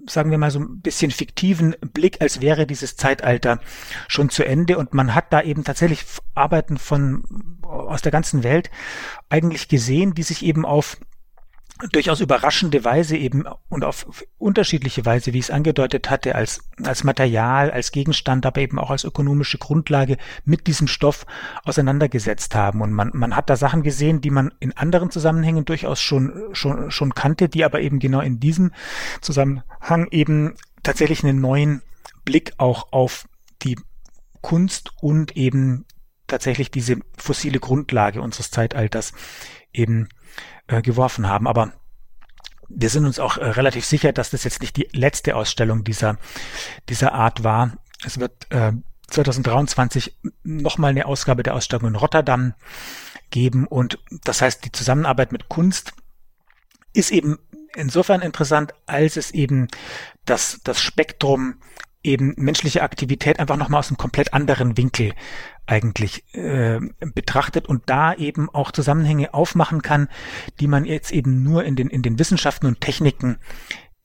sagen 0.08 0.32
wir 0.32 0.38
mal, 0.38 0.52
so 0.52 0.60
ein 0.60 0.82
bisschen 0.82 1.12
fiktiven 1.12 1.76
Blick, 1.94 2.22
als 2.22 2.42
wäre 2.42 2.66
dieses 2.66 2.96
Zeitalter 2.96 3.60
schon 4.08 4.30
zu 4.30 4.44
Ende. 4.44 4.78
Und 4.78 4.94
man 4.94 5.14
hat 5.16 5.32
da 5.32 5.42
eben 5.42 5.64
tatsächlich 5.64 6.06
Arbeiten 6.34 6.78
von 6.78 7.60
aus 7.62 8.02
der 8.02 8.12
ganzen 8.12 8.44
Welt 8.44 8.70
eigentlich 9.30 9.68
gesehen, 9.68 10.14
die 10.14 10.24
sich 10.24 10.44
eben 10.44 10.66
auf 10.66 10.98
durchaus 11.92 12.20
überraschende 12.20 12.84
Weise 12.84 13.18
eben 13.18 13.46
und 13.70 13.84
auf 13.84 14.06
unterschiedliche 14.38 15.06
Weise, 15.06 15.34
wie 15.34 15.40
ich 15.40 15.46
es 15.46 15.52
angedeutet 15.52 16.10
hatte, 16.10 16.36
als, 16.36 16.62
als 16.84 17.04
Material, 17.04 17.72
als 17.72 17.92
Gegenstand, 17.92 18.46
aber 18.46 18.62
eben 18.62 18.80
auch 18.80 18.92
als 18.92 19.04
ökonomische 19.04 19.58
Grundlage 19.58 20.18
mit 20.46 20.68
diesem 20.68 20.88
Stoff 20.88 21.26
auseinandergesetzt 21.64 22.56
haben. 22.56 22.82
Und 22.82 22.92
man, 22.92 23.12
man 23.14 23.36
hat 23.36 23.50
da 23.50 23.56
Sachen 23.56 23.84
gesehen, 23.84 24.22
die 24.22 24.30
man 24.30 24.54
in 24.60 24.76
anderen 24.78 25.12
Zusammenhängen 25.12 25.66
durchaus 25.66 26.02
schon, 26.02 26.50
schon, 26.54 26.92
schon 26.92 27.16
kannte, 27.16 27.50
die 27.50 27.64
aber 27.64 27.82
eben 27.82 28.00
genau 28.00 28.22
in 28.22 28.40
diesem 28.40 28.72
Zusammenhang 29.22 30.08
eben 30.12 30.56
tatsächlich 30.84 31.24
einen 31.24 31.42
neuen 31.42 31.82
Blick 32.26 32.54
auch 32.58 32.92
auf 32.92 33.28
die 33.64 33.78
Kunst 34.42 34.92
und 35.02 35.38
eben 35.38 35.86
tatsächlich 36.28 36.72
diese 36.72 36.98
fossile 37.18 37.60
Grundlage 37.60 38.22
unseres 38.22 38.52
Zeitalters 38.52 39.14
eben 39.74 40.10
äh, 40.68 40.82
geworfen 40.82 41.28
haben. 41.28 41.48
Aber 41.48 41.74
wir 42.70 42.90
sind 42.90 43.06
uns 43.06 43.20
auch 43.20 43.38
äh, 43.38 43.46
relativ 43.46 43.86
sicher, 43.86 44.14
dass 44.14 44.30
das 44.32 44.44
jetzt 44.44 44.62
nicht 44.62 44.78
die 44.78 44.88
letzte 44.92 45.36
Ausstellung 45.36 45.84
dieser, 45.84 46.18
dieser 46.90 47.14
Art 47.14 47.44
war. 47.44 47.74
Es 48.06 48.20
wird 48.20 48.52
äh, 48.52 48.74
2023 49.08 50.18
nochmal 50.44 50.92
eine 50.92 51.06
Ausgabe 51.06 51.44
der 51.44 51.56
Ausstellung 51.56 51.90
in 51.90 51.96
Rotterdam 51.96 52.54
geben 53.30 53.68
und 53.68 54.00
das 54.24 54.42
heißt, 54.42 54.66
die 54.66 54.72
Zusammenarbeit 54.72 55.32
mit 55.32 55.50
Kunst 55.50 55.94
ist 56.94 57.12
eben 57.12 57.40
insofern 57.76 58.22
interessant, 58.22 58.74
als 58.86 59.18
es 59.18 59.32
eben 59.32 59.68
das, 60.26 60.60
das 60.64 60.82
Spektrum 60.82 61.56
eben 62.04 62.34
menschliche 62.38 62.82
Aktivität 62.82 63.40
einfach 63.40 63.58
nochmal 63.58 63.80
aus 63.80 63.90
einem 63.90 63.98
komplett 63.98 64.34
anderen 64.34 64.78
Winkel 64.78 65.14
eigentlich 65.68 66.24
äh, 66.34 66.80
betrachtet 67.14 67.68
und 67.68 67.84
da 67.86 68.14
eben 68.14 68.50
auch 68.50 68.72
Zusammenhänge 68.72 69.34
aufmachen 69.34 69.82
kann, 69.82 70.10
die 70.60 70.68
man 70.68 70.86
jetzt 70.86 71.12
eben 71.12 71.44
nur 71.44 71.64
in 71.64 71.76
den, 71.76 71.90
in 71.90 72.02
den 72.02 72.20
Wissenschaften 72.20 72.66
und 72.66 72.82
Techniken 72.82 73.38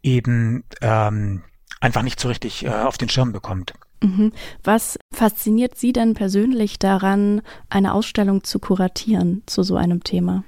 eben 0.03 0.65
ähm, 0.81 1.43
einfach 1.81 2.03
nicht 2.03 2.21
so 2.21 2.29
richtig 2.29 2.65
äh, 2.65 2.71
auf 2.71 2.99
den 2.99 3.09
Schirm 3.09 3.33
bekommt. 3.33 3.75
Mhm. 4.03 4.33
Was 4.63 4.99
fasziniert 5.13 5.77
Sie 5.77 5.93
denn 5.93 6.15
persönlich 6.15 6.79
daran, 6.79 7.43
eine 7.71 7.95
Ausstellung 7.95 8.45
zu 8.45 8.59
kuratieren 8.59 9.43
zu 9.47 9.63
so 9.63 9.77
einem 9.77 10.05
Thema? 10.05 10.45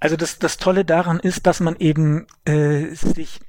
Also 0.00 0.16
das, 0.16 0.38
das 0.38 0.58
Tolle 0.58 0.84
daran 0.84 1.20
ist, 1.20 1.46
dass 1.46 1.60
man 1.60 1.76
eben 1.76 2.26
äh, 2.44 2.94
sich 2.94 3.40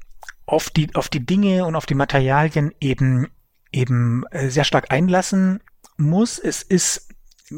auf 0.46 0.70
die, 0.70 0.94
auf 0.96 1.10
die 1.10 1.26
Dinge 1.26 1.66
und 1.66 1.76
auf 1.76 1.86
die 1.86 1.96
Materialien 1.96 2.74
eben, 2.80 3.28
eben 3.72 4.26
äh, 4.32 4.50
sehr 4.50 4.64
stark 4.64 4.92
einlassen 4.92 5.62
muss. 5.98 6.40
Es 6.40 6.64
ist 6.64 7.10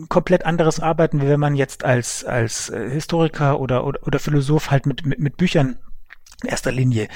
komplett 0.09 0.45
anderes 0.45 0.79
Arbeiten, 0.79 1.21
wie 1.21 1.27
wenn 1.27 1.39
man 1.39 1.55
jetzt 1.55 1.83
als, 1.83 2.23
als 2.23 2.69
äh, 2.69 2.89
Historiker 2.89 3.59
oder, 3.59 3.85
oder, 3.85 4.05
oder 4.05 4.19
Philosoph 4.19 4.71
halt 4.71 4.85
mit, 4.85 5.05
mit, 5.05 5.19
mit 5.19 5.37
Büchern 5.37 5.77
in 6.43 6.49
erster 6.49 6.71
Linie 6.71 7.07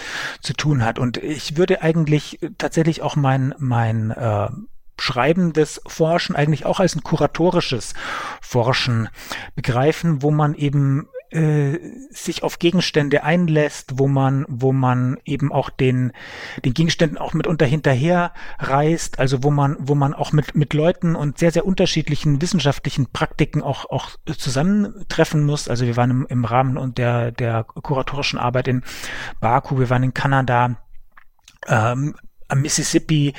zu 0.41 0.53
tun 0.53 0.83
hat. 0.83 0.97
Und 0.97 1.17
ich 1.17 1.57
würde 1.57 1.81
eigentlich 1.81 2.39
tatsächlich 2.57 3.01
auch 3.01 3.15
mein, 3.15 3.53
mein 3.57 4.11
äh, 4.11 4.49
schreibendes 4.97 5.81
Forschen 5.87 6.35
eigentlich 6.35 6.65
auch 6.65 6.79
als 6.79 6.95
ein 6.95 7.03
kuratorisches 7.03 7.93
Forschen 8.41 9.09
begreifen, 9.55 10.21
wo 10.21 10.31
man 10.31 10.55
eben 10.55 11.07
äh, 11.31 11.77
sich 12.09 12.43
auf 12.43 12.59
Gegenstände 12.59 13.23
einlässt, 13.23 13.99
wo 13.99 14.07
man, 14.07 14.45
wo 14.47 14.71
man 14.73 15.17
eben 15.25 15.51
auch 15.51 15.69
den, 15.69 16.11
den 16.65 16.73
Gegenständen 16.73 17.17
auch 17.17 17.33
mitunter 17.33 17.65
hinterher 17.65 18.33
reist, 18.57 19.19
also 19.19 19.43
wo 19.43 19.51
man, 19.51 19.77
wo 19.79 19.95
man 19.95 20.13
auch 20.13 20.31
mit, 20.31 20.55
mit 20.55 20.73
Leuten 20.73 21.15
und 21.15 21.37
sehr, 21.37 21.51
sehr 21.51 21.65
unterschiedlichen 21.65 22.41
wissenschaftlichen 22.41 23.11
Praktiken 23.11 23.61
auch, 23.61 23.89
auch 23.89 24.11
zusammentreffen 24.25 25.45
muss. 25.45 25.67
Also 25.67 25.85
wir 25.85 25.97
waren 25.97 26.11
im, 26.11 26.27
im 26.27 26.45
Rahmen 26.45 26.77
und 26.77 26.97
der, 26.97 27.31
der 27.31 27.63
kuratorischen 27.63 28.39
Arbeit 28.39 28.67
in 28.67 28.83
Baku, 29.39 29.79
wir 29.79 29.89
waren 29.89 30.03
in 30.03 30.13
Kanada, 30.13 30.77
ähm, 31.67 32.15
am 32.47 32.61
Mississippi, 32.61 33.33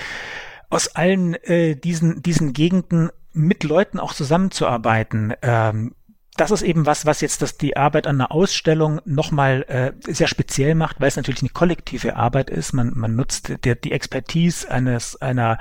aus 0.68 0.94
allen 0.94 1.34
äh, 1.34 1.74
diesen, 1.74 2.22
diesen 2.22 2.52
Gegenden 2.52 3.10
mit 3.32 3.64
Leuten 3.64 3.98
auch 3.98 4.14
zusammenzuarbeiten, 4.14 5.34
ähm, 5.42 5.94
das 6.40 6.50
ist 6.50 6.62
eben 6.62 6.86
was, 6.86 7.04
was 7.04 7.20
jetzt 7.20 7.42
das, 7.42 7.58
die 7.58 7.76
Arbeit 7.76 8.06
an 8.06 8.16
einer 8.16 8.32
Ausstellung 8.32 9.00
nochmal 9.04 9.62
äh, 9.68 9.92
sehr 10.10 10.26
speziell 10.26 10.74
macht, 10.74 10.98
weil 10.98 11.08
es 11.08 11.16
natürlich 11.16 11.42
eine 11.42 11.50
kollektive 11.50 12.16
Arbeit 12.16 12.48
ist. 12.48 12.72
Man, 12.72 12.92
man 12.96 13.14
nutzt 13.14 13.52
der, 13.64 13.74
die 13.74 13.92
Expertise 13.92 14.70
eines, 14.70 15.20
einer, 15.20 15.58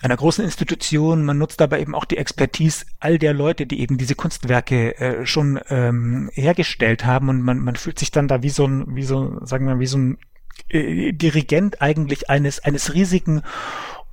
einer 0.00 0.16
großen 0.16 0.42
Institution, 0.42 1.24
man 1.24 1.36
nutzt 1.36 1.60
aber 1.60 1.78
eben 1.78 1.94
auch 1.94 2.06
die 2.06 2.16
Expertise 2.16 2.86
all 3.00 3.18
der 3.18 3.34
Leute, 3.34 3.66
die 3.66 3.80
eben 3.80 3.98
diese 3.98 4.14
Kunstwerke 4.14 4.98
äh, 4.98 5.26
schon 5.26 5.60
ähm, 5.68 6.30
hergestellt 6.32 7.04
haben 7.04 7.28
und 7.28 7.42
man, 7.42 7.58
man 7.58 7.76
fühlt 7.76 7.98
sich 7.98 8.10
dann 8.10 8.28
da 8.28 8.42
wie 8.42 8.50
so 8.50 8.66
ein, 8.66 8.96
wie 8.96 9.04
so, 9.04 9.44
sagen 9.44 9.66
wir, 9.66 9.78
wie 9.78 9.86
so 9.86 9.98
ein 9.98 10.18
äh, 10.70 11.12
Dirigent 11.12 11.82
eigentlich 11.82 12.30
eines, 12.30 12.60
eines 12.60 12.94
riesigen 12.94 13.42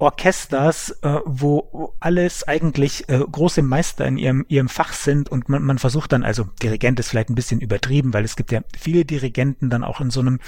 Orchesters, 0.03 0.91
äh, 1.01 1.19
wo 1.25 1.95
alles 1.99 2.47
eigentlich 2.47 3.09
äh, 3.09 3.19
große 3.19 3.61
Meister 3.61 4.05
in 4.05 4.17
ihrem, 4.17 4.45
ihrem 4.47 4.69
Fach 4.69 4.93
sind 4.93 5.29
und 5.29 5.49
man, 5.49 5.63
man 5.63 5.79
versucht 5.79 6.11
dann, 6.11 6.23
also 6.23 6.45
Dirigent 6.61 6.99
ist 6.99 7.09
vielleicht 7.09 7.29
ein 7.29 7.35
bisschen 7.35 7.61
übertrieben, 7.61 8.13
weil 8.13 8.23
es 8.23 8.35
gibt 8.35 8.51
ja 8.51 8.61
viele 8.77 9.05
Dirigenten 9.05 9.69
dann 9.69 9.83
auch 9.83 10.01
in 10.01 10.09
so 10.09 10.19
einem, 10.19 10.39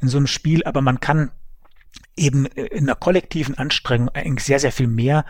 in 0.00 0.08
so 0.08 0.16
einem 0.16 0.26
Spiel, 0.26 0.64
aber 0.64 0.80
man 0.80 1.00
kann 1.00 1.30
eben 2.16 2.46
in 2.46 2.84
einer 2.84 2.96
kollektiven 2.96 3.56
Anstrengung 3.56 4.08
eigentlich 4.10 4.44
sehr, 4.44 4.58
sehr 4.58 4.72
viel 4.72 4.86
mehr 4.86 5.24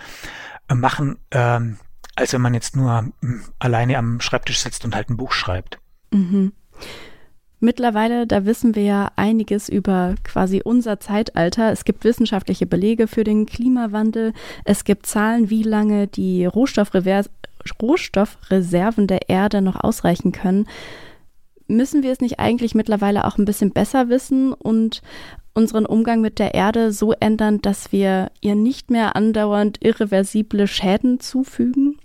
äh, 0.68 0.74
machen, 0.74 1.18
ähm, 1.30 1.78
als 2.14 2.32
wenn 2.32 2.40
man 2.40 2.54
jetzt 2.54 2.76
nur 2.76 3.12
äh, 3.22 3.26
alleine 3.58 3.98
am 3.98 4.20
Schreibtisch 4.20 4.60
sitzt 4.60 4.84
und 4.84 4.94
halt 4.94 5.10
ein 5.10 5.16
Buch 5.16 5.32
schreibt. 5.32 5.78
Mhm. 6.10 6.52
Mittlerweile, 7.64 8.26
da 8.26 8.44
wissen 8.44 8.74
wir 8.74 8.82
ja 8.82 9.10
einiges 9.16 9.70
über 9.70 10.16
quasi 10.22 10.60
unser 10.62 11.00
Zeitalter. 11.00 11.72
Es 11.72 11.86
gibt 11.86 12.04
wissenschaftliche 12.04 12.66
Belege 12.66 13.06
für 13.06 13.24
den 13.24 13.46
Klimawandel. 13.46 14.34
Es 14.66 14.84
gibt 14.84 15.06
Zahlen, 15.06 15.48
wie 15.48 15.62
lange 15.62 16.06
die 16.06 16.44
Rohstoffreserven 16.44 19.06
der 19.06 19.30
Erde 19.30 19.62
noch 19.62 19.82
ausreichen 19.82 20.30
können. 20.30 20.68
Müssen 21.66 22.02
wir 22.02 22.12
es 22.12 22.20
nicht 22.20 22.38
eigentlich 22.38 22.74
mittlerweile 22.74 23.24
auch 23.24 23.38
ein 23.38 23.46
bisschen 23.46 23.70
besser 23.70 24.10
wissen 24.10 24.52
und 24.52 25.00
unseren 25.54 25.86
Umgang 25.86 26.20
mit 26.20 26.38
der 26.38 26.52
Erde 26.52 26.92
so 26.92 27.12
ändern, 27.12 27.62
dass 27.62 27.92
wir 27.92 28.30
ihr 28.42 28.56
nicht 28.56 28.90
mehr 28.90 29.16
andauernd 29.16 29.82
irreversible 29.82 30.66
Schäden 30.66 31.18
zufügen? 31.18 31.98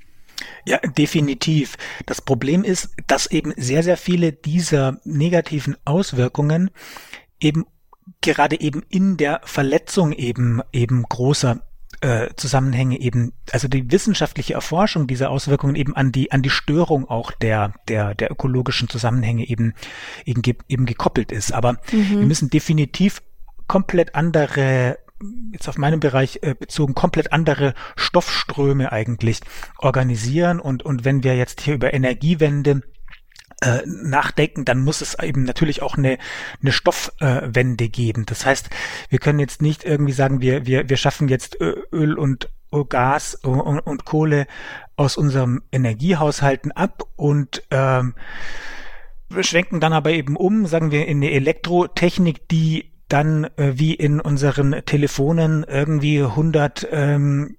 Ja, 0.66 0.78
definitiv. 0.80 1.78
Das 2.06 2.22
Problem 2.22 2.64
ist, 2.64 2.90
dass 3.08 3.28
eben 3.28 3.54
sehr, 3.58 3.84
sehr 3.84 3.98
viele 3.98 4.32
dieser 4.32 5.00
negativen 5.04 5.76
Auswirkungen 5.86 6.72
eben 7.40 7.66
gerade 8.22 8.60
eben 8.60 8.84
in 8.90 9.18
der 9.18 9.42
Verletzung 9.44 10.12
eben 10.14 10.62
eben 10.72 11.04
großer 11.04 11.62
äh, 12.02 12.30
Zusammenhänge 12.36 13.00
eben, 13.00 13.34
also 13.52 13.68
die 13.68 13.92
wissenschaftliche 13.92 14.54
Erforschung 14.54 15.08
dieser 15.08 15.30
Auswirkungen 15.30 15.76
eben 15.76 15.96
an 15.96 16.12
die 16.12 16.32
an 16.32 16.42
die 16.42 16.50
Störung 16.50 17.10
auch 17.10 17.32
der 17.32 17.74
der 17.88 18.16
der 18.16 18.32
ökologischen 18.32 18.90
Zusammenhänge 18.90 19.48
eben 19.48 19.74
eben, 20.26 20.42
eben 20.68 20.86
gekoppelt 20.86 21.32
ist. 21.32 21.52
Aber 21.54 21.74
mhm. 21.92 22.10
wir 22.10 22.26
müssen 22.26 22.50
definitiv 22.50 23.22
komplett 23.68 24.16
andere 24.16 24.98
jetzt 25.52 25.68
auf 25.68 25.78
meinem 25.78 26.00
Bereich 26.00 26.40
äh, 26.42 26.56
bezogen 26.56 26.94
komplett 26.94 27.34
andere 27.34 27.74
Stoffströme 27.96 28.92
eigentlich 28.92 29.42
organisieren 29.78 30.60
und 30.60 30.84
und 30.84 31.06
wenn 31.06 31.24
wir 31.24 31.36
jetzt 31.36 31.62
hier 31.62 31.76
über 31.76 31.94
Energiewende 31.94 32.82
äh, 33.62 33.82
nachdenken, 33.86 34.64
dann 34.64 34.80
muss 34.84 35.02
es 35.02 35.20
eben 35.20 35.44
natürlich 35.44 35.82
auch 35.82 35.98
eine, 35.98 36.18
eine 36.62 36.72
Stoffwende 36.72 37.84
äh, 37.84 37.90
geben. 37.90 38.26
Das 38.26 38.46
heißt, 38.46 38.70
wir 39.10 39.20
können 39.20 39.40
jetzt 39.40 39.62
nicht 39.62 39.84
irgendwie 39.84 40.14
sagen, 40.14 40.40
wir, 40.40 40.66
wir, 40.66 40.88
wir 40.88 40.98
schaffen 40.98 41.28
jetzt 41.28 41.58
Öl 41.60 42.18
und 42.18 42.50
Gas 42.88 43.36
und, 43.36 43.80
und 43.80 44.06
Kohle 44.06 44.48
aus 44.96 45.18
unserem 45.18 45.64
Energiehaushalten 45.72 46.72
ab 46.72 47.04
und 47.16 47.64
ähm, 47.72 48.16
schwenken 49.42 49.80
dann 49.80 49.94
aber 49.94 50.12
eben 50.12 50.36
um, 50.36 50.66
sagen 50.66 50.92
wir, 50.92 51.08
in 51.08 51.18
eine 51.18 51.32
Elektrotechnik, 51.32 52.48
die 52.50 52.89
dann 53.10 53.46
äh, 53.58 53.74
wie 53.76 53.94
in 53.94 54.22
unseren 54.22 54.82
Telefonen 54.86 55.64
irgendwie 55.64 56.22
100 56.22 56.88
ähm, 56.92 57.58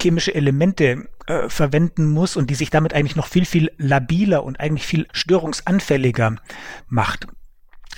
chemische 0.00 0.34
Elemente 0.34 1.08
äh, 1.26 1.48
verwenden 1.48 2.10
muss 2.10 2.36
und 2.36 2.50
die 2.50 2.54
sich 2.54 2.70
damit 2.70 2.94
eigentlich 2.94 3.16
noch 3.16 3.26
viel, 3.26 3.44
viel 3.44 3.72
labiler 3.78 4.44
und 4.44 4.60
eigentlich 4.60 4.86
viel 4.86 5.08
störungsanfälliger 5.12 6.36
macht 6.88 7.26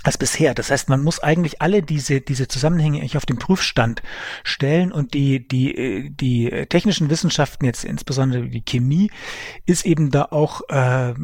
als 0.05 0.19
bisher. 0.19 0.55
Das 0.55 0.71
heißt, 0.71 0.89
man 0.89 1.03
muss 1.03 1.21
eigentlich 1.21 1.61
alle 1.61 1.83
diese, 1.83 2.21
diese 2.21 2.49
Zusammenhänge 2.49 2.99
eigentlich 2.99 3.17
auf 3.17 3.27
den 3.27 3.39
Prüfstand 3.39 4.03
stellen 4.43 4.93
und 4.93 5.15
die, 5.15 5.47
die, 5.47 5.77
äh, 5.77 6.11
die 6.11 6.67
technischen 6.69 7.11
Wissenschaften, 7.11 7.65
jetzt 7.65 7.85
insbesondere 7.85 8.49
die 8.49 8.65
Chemie, 8.65 9.11
ist 9.67 9.85
eben 9.85 10.11
da 10.11 10.29
auch 10.31 10.63
äh, 10.69 11.15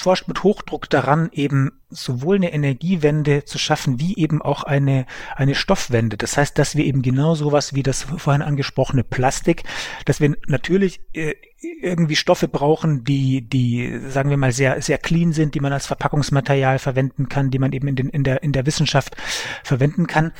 forscht 0.00 0.28
mit 0.28 0.44
Hochdruck 0.44 0.88
daran, 0.88 1.28
eben 1.32 1.72
sowohl 1.90 2.36
eine 2.36 2.52
Energiewende 2.52 3.44
zu 3.44 3.58
schaffen, 3.58 3.98
wie 3.98 4.16
eben 4.16 4.40
auch 4.40 4.62
eine, 4.62 5.06
eine 5.34 5.56
Stoffwende. 5.56 6.16
Das 6.16 6.36
heißt, 6.36 6.56
dass 6.56 6.76
wir 6.76 6.84
eben 6.84 7.02
genau 7.02 7.34
sowas 7.34 7.74
wie 7.74 7.82
das 7.82 8.02
vorhin 8.02 8.42
angesprochene 8.42 9.02
Plastik, 9.02 9.64
dass 10.04 10.20
wir 10.20 10.36
natürlich 10.46 11.00
äh, 11.14 11.34
irgendwie 11.60 12.14
Stoffe 12.14 12.46
brauchen, 12.46 13.02
die, 13.02 13.42
die, 13.42 14.00
sagen 14.08 14.30
wir 14.30 14.36
mal, 14.36 14.52
sehr, 14.52 14.80
sehr 14.80 14.98
clean 14.98 15.32
sind, 15.32 15.54
die 15.54 15.60
man 15.60 15.72
als 15.72 15.86
Verpackungsmaterial 15.86 16.78
verwenden 16.78 17.28
kann, 17.28 17.50
die 17.50 17.58
man 17.58 17.72
eben 17.72 17.88
in, 17.88 17.96
den, 17.96 18.08
in, 18.08 18.22
der, 18.22 18.42
in 18.44 18.52
der 18.52 18.66
Wissenschaft 18.66 19.16
verwenden 19.64 20.06
kann, 20.06 20.32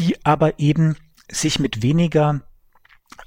die 0.00 0.16
aber 0.24 0.58
eben 0.58 0.96
sich 1.30 1.58
mit 1.58 1.82
weniger 1.82 2.40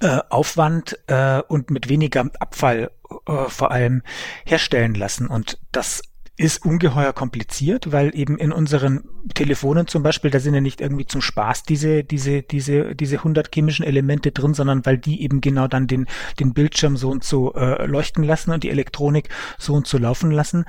äh, 0.00 0.20
Aufwand 0.28 0.98
äh, 1.06 1.40
und 1.48 1.70
mit 1.70 1.88
weniger 1.88 2.30
Abfall 2.38 2.90
äh, 3.26 3.48
vor 3.48 3.70
allem 3.70 4.02
herstellen 4.44 4.94
lassen. 4.94 5.26
Und 5.26 5.58
das 5.72 6.02
ist 6.38 6.64
ungeheuer 6.64 7.12
kompliziert, 7.12 7.90
weil 7.90 8.16
eben 8.16 8.38
in 8.38 8.52
unseren 8.52 9.04
Telefonen 9.34 9.88
zum 9.88 10.04
Beispiel, 10.04 10.30
da 10.30 10.38
sind 10.38 10.54
ja 10.54 10.60
nicht 10.60 10.80
irgendwie 10.80 11.06
zum 11.06 11.20
Spaß 11.20 11.64
diese, 11.64 12.04
diese, 12.04 12.42
diese, 12.42 12.94
diese 12.94 13.16
100 13.16 13.52
chemischen 13.52 13.84
Elemente 13.84 14.30
drin, 14.30 14.54
sondern 14.54 14.86
weil 14.86 14.98
die 14.98 15.22
eben 15.22 15.40
genau 15.40 15.66
dann 15.66 15.88
den, 15.88 16.06
den 16.38 16.54
Bildschirm 16.54 16.96
so 16.96 17.10
und 17.10 17.24
so 17.24 17.54
äh, 17.54 17.84
leuchten 17.86 18.22
lassen 18.22 18.52
und 18.52 18.62
die 18.62 18.70
Elektronik 18.70 19.28
so 19.58 19.74
und 19.74 19.88
so 19.88 19.98
laufen 19.98 20.30
lassen. 20.30 20.64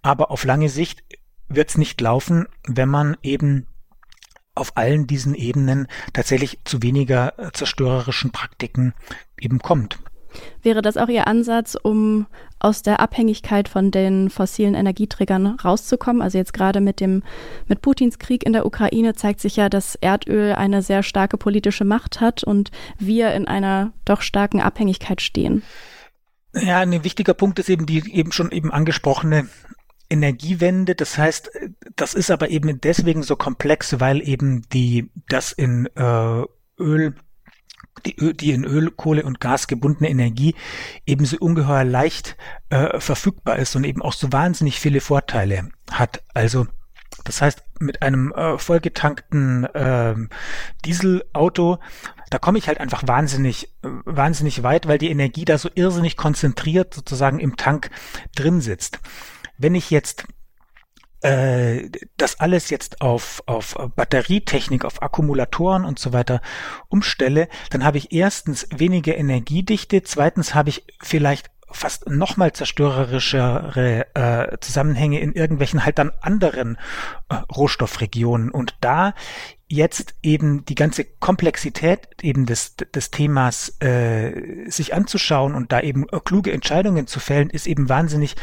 Aber 0.00 0.30
auf 0.30 0.44
lange 0.44 0.68
Sicht 0.68 1.02
wird 1.48 1.70
es 1.70 1.76
nicht 1.76 2.00
laufen, 2.00 2.46
wenn 2.68 2.88
man 2.88 3.16
eben 3.22 3.66
auf 4.60 4.76
allen 4.76 5.06
diesen 5.06 5.34
Ebenen 5.34 5.88
tatsächlich 6.12 6.58
zu 6.64 6.82
weniger 6.82 7.38
äh, 7.38 7.50
zerstörerischen 7.52 8.30
Praktiken 8.30 8.94
eben 9.40 9.58
kommt. 9.58 9.98
Wäre 10.62 10.82
das 10.82 10.96
auch 10.96 11.08
Ihr 11.08 11.26
Ansatz, 11.26 11.76
um 11.80 12.26
aus 12.58 12.82
der 12.82 13.00
Abhängigkeit 13.00 13.68
von 13.68 13.90
den 13.90 14.30
fossilen 14.30 14.74
Energieträgern 14.74 15.46
rauszukommen? 15.46 16.22
Also 16.22 16.38
jetzt 16.38 16.52
gerade 16.52 16.80
mit 16.80 17.00
dem, 17.00 17.22
mit 17.66 17.82
Putins 17.82 18.18
Krieg 18.18 18.44
in 18.44 18.52
der 18.52 18.66
Ukraine 18.66 19.14
zeigt 19.14 19.40
sich 19.40 19.56
ja, 19.56 19.68
dass 19.68 19.96
Erdöl 19.96 20.52
eine 20.52 20.82
sehr 20.82 21.02
starke 21.02 21.36
politische 21.36 21.84
Macht 21.84 22.20
hat 22.20 22.44
und 22.44 22.70
wir 22.98 23.32
in 23.32 23.48
einer 23.48 23.92
doch 24.04 24.22
starken 24.22 24.60
Abhängigkeit 24.60 25.20
stehen. 25.20 25.62
Ja, 26.54 26.78
ein 26.78 27.04
wichtiger 27.04 27.34
Punkt 27.34 27.58
ist 27.58 27.70
eben 27.70 27.86
die 27.86 28.12
eben 28.12 28.32
schon 28.32 28.50
eben 28.50 28.72
angesprochene 28.72 29.48
Energiewende. 30.10 30.94
Das 30.94 31.16
heißt, 31.16 31.50
das 31.96 32.14
ist 32.14 32.30
aber 32.30 32.50
eben 32.50 32.80
deswegen 32.80 33.22
so 33.22 33.36
komplex, 33.36 34.00
weil 34.00 34.26
eben 34.26 34.62
die 34.70 35.10
das 35.28 35.52
in 35.52 35.86
äh, 35.96 36.44
Öl 36.78 37.14
die, 38.06 38.34
die 38.34 38.52
in 38.52 38.64
Öl, 38.64 38.90
Kohle 38.90 39.24
und 39.24 39.40
Gas 39.40 39.66
gebundene 39.66 40.08
Energie 40.08 40.54
ebenso 41.06 41.36
ungeheuer 41.38 41.84
leicht 41.84 42.36
äh, 42.70 42.98
verfügbar 42.98 43.58
ist 43.58 43.76
und 43.76 43.84
eben 43.84 44.00
auch 44.00 44.14
so 44.14 44.32
wahnsinnig 44.32 44.80
viele 44.80 45.00
Vorteile 45.00 45.68
hat. 45.90 46.22
Also 46.32 46.66
das 47.24 47.42
heißt, 47.42 47.62
mit 47.80 48.02
einem 48.02 48.32
äh, 48.32 48.58
vollgetankten 48.58 49.64
äh, 49.64 50.14
Dieselauto, 50.84 51.78
da 52.30 52.38
komme 52.38 52.58
ich 52.58 52.68
halt 52.68 52.80
einfach 52.80 53.02
wahnsinnig, 53.06 53.68
äh, 53.82 53.88
wahnsinnig 54.04 54.62
weit, 54.62 54.86
weil 54.86 54.98
die 54.98 55.10
Energie 55.10 55.44
da 55.44 55.58
so 55.58 55.68
irrsinnig 55.74 56.16
konzentriert 56.16 56.94
sozusagen 56.94 57.40
im 57.40 57.56
Tank 57.56 57.90
drin 58.34 58.60
sitzt. 58.60 59.00
Wenn 59.60 59.74
ich 59.74 59.90
jetzt 59.90 60.24
äh, 61.20 61.90
das 62.16 62.40
alles 62.40 62.70
jetzt 62.70 63.02
auf, 63.02 63.42
auf 63.44 63.76
Batterietechnik, 63.94 64.86
auf 64.86 65.02
Akkumulatoren 65.02 65.84
und 65.84 65.98
so 65.98 66.14
weiter 66.14 66.40
umstelle, 66.88 67.48
dann 67.68 67.84
habe 67.84 67.98
ich 67.98 68.10
erstens 68.10 68.66
weniger 68.74 69.16
Energiedichte, 69.18 70.02
zweitens 70.02 70.54
habe 70.54 70.70
ich 70.70 70.86
vielleicht 71.02 71.50
fast 71.70 72.08
nochmal 72.08 72.52
zerstörerischere 72.52 74.06
äh, 74.14 74.56
Zusammenhänge 74.60 75.20
in 75.20 75.34
irgendwelchen 75.34 75.84
halt 75.84 75.98
dann 75.98 76.10
anderen 76.22 76.78
äh, 77.28 77.34
Rohstoffregionen. 77.34 78.50
Und 78.50 78.76
da 78.80 79.14
jetzt 79.72 80.16
eben 80.22 80.64
die 80.64 80.74
ganze 80.74 81.04
Komplexität 81.04 82.08
eben 82.22 82.44
des, 82.44 82.74
des 82.76 83.12
Themas 83.12 83.80
äh, 83.80 84.68
sich 84.68 84.94
anzuschauen 84.94 85.54
und 85.54 85.70
da 85.70 85.80
eben 85.80 86.08
kluge 86.24 86.52
Entscheidungen 86.52 87.06
zu 87.06 87.20
fällen, 87.20 87.50
ist 87.50 87.68
eben 87.68 87.88
wahnsinnig 87.88 88.34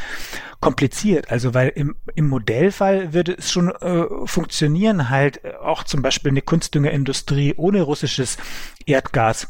kompliziert. 0.62 1.30
Also 1.30 1.54
weil 1.54 1.70
im, 1.76 1.98
im 2.16 2.30
Modellfall 2.30 3.14
würde 3.14 3.34
es 3.38 3.52
schon 3.52 3.70
äh, 3.70 4.06
funktionieren, 4.26 5.10
halt 5.10 5.44
auch 5.58 5.84
zum 5.84 6.02
Beispiel 6.02 6.32
eine 6.32 6.42
Kunstdüngerindustrie 6.42 7.56
ohne 7.58 7.82
russisches 7.82 8.38
Erdgas 8.86 9.50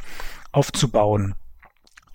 aufzubauen. 0.52 1.36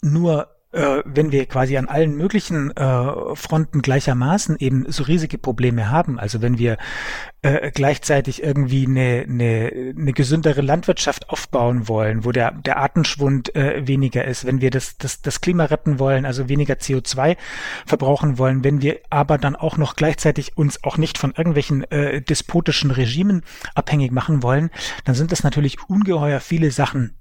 Nur 0.01 0.49
äh, 0.73 1.03
wenn 1.05 1.33
wir 1.33 1.47
quasi 1.47 1.77
an 1.77 1.89
allen 1.89 2.17
möglichen 2.17 2.71
äh, 2.77 3.35
Fronten 3.37 3.83
gleichermaßen 3.83 4.57
eben 4.59 4.91
so 4.91 5.05
riesige 5.05 5.39
Probleme 5.39 5.91
haben, 5.91 6.19
also 6.19 6.43
wenn 6.43 6.59
wir 6.59 6.79
äh, 7.43 7.71
gleichzeitig 7.71 8.43
irgendwie 8.43 8.87
eine, 8.87 9.27
eine, 9.29 9.95
eine 9.97 10.13
gesündere 10.13 10.61
Landwirtschaft 10.61 11.29
aufbauen 11.31 11.89
wollen, 11.89 12.25
wo 12.25 12.33
der, 12.33 12.53
der 12.53 12.79
Artenschwund 12.79 13.55
äh, 13.55 13.87
weniger 13.87 14.25
ist, 14.25 14.47
wenn 14.47 14.61
wir 14.61 14.71
das, 14.71 14.97
das, 14.97 15.23
das 15.23 15.41
Klima 15.41 15.65
retten 15.67 15.99
wollen, 15.99 16.25
also 16.25 16.49
weniger 16.49 16.75
CO2 16.75 17.37
verbrauchen 17.87 18.39
wollen, 18.39 18.65
wenn 18.65 18.81
wir 18.81 19.01
aber 19.11 19.39
dann 19.39 19.57
auch 19.57 19.77
noch 19.77 19.97
gleichzeitig 19.97 20.57
uns 20.57 20.83
auch 20.85 20.97
nicht 20.97 21.19
von 21.19 21.33
irgendwelchen 21.37 21.85
äh, 21.91 22.23
despotischen 22.23 22.91
Regimen 22.91 23.43
abhängig 23.75 24.13
machen 24.13 24.43
wollen, 24.43 24.71
dann 25.05 25.15
sind 25.15 25.33
das 25.33 25.43
natürlich 25.43 25.79
ungeheuer 25.89 26.41
viele 26.41 26.71
Sachen, 26.71 27.15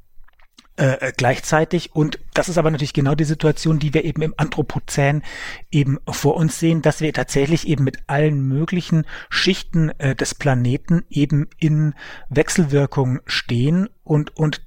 äh, 0.78 1.10
äh, 1.10 1.14
gleichzeitig. 1.16 1.94
Und 1.94 2.18
das 2.34 2.50
ist 2.50 2.58
aber 2.58 2.72
natürlich 2.72 2.94
genau 2.94 3.14
die 3.14 3.26
Situation, 3.26 3.78
die 3.78 3.94
wir 3.94 4.06
eben 4.06 4.22
im 4.22 4.34
Anthropozän 4.38 5.22
eben 5.70 6.00
vor 6.10 6.36
uns 6.38 6.60
sehen, 6.60 6.82
dass 6.82 7.02
wir 7.02 7.14
tatsächlich 7.14 7.68
eben 7.68 7.84
mit 7.84 8.00
allen 8.08 8.48
möglichen 8.48 9.06
Schichten 9.30 9.90
äh, 10.00 10.16
des 10.16 10.34
Planeten 10.34 11.04
eben 11.10 11.50
in 11.58 11.94
Wechselwirkung 12.30 13.20
stehen 13.26 13.90
und, 14.04 14.36
und 14.38 14.62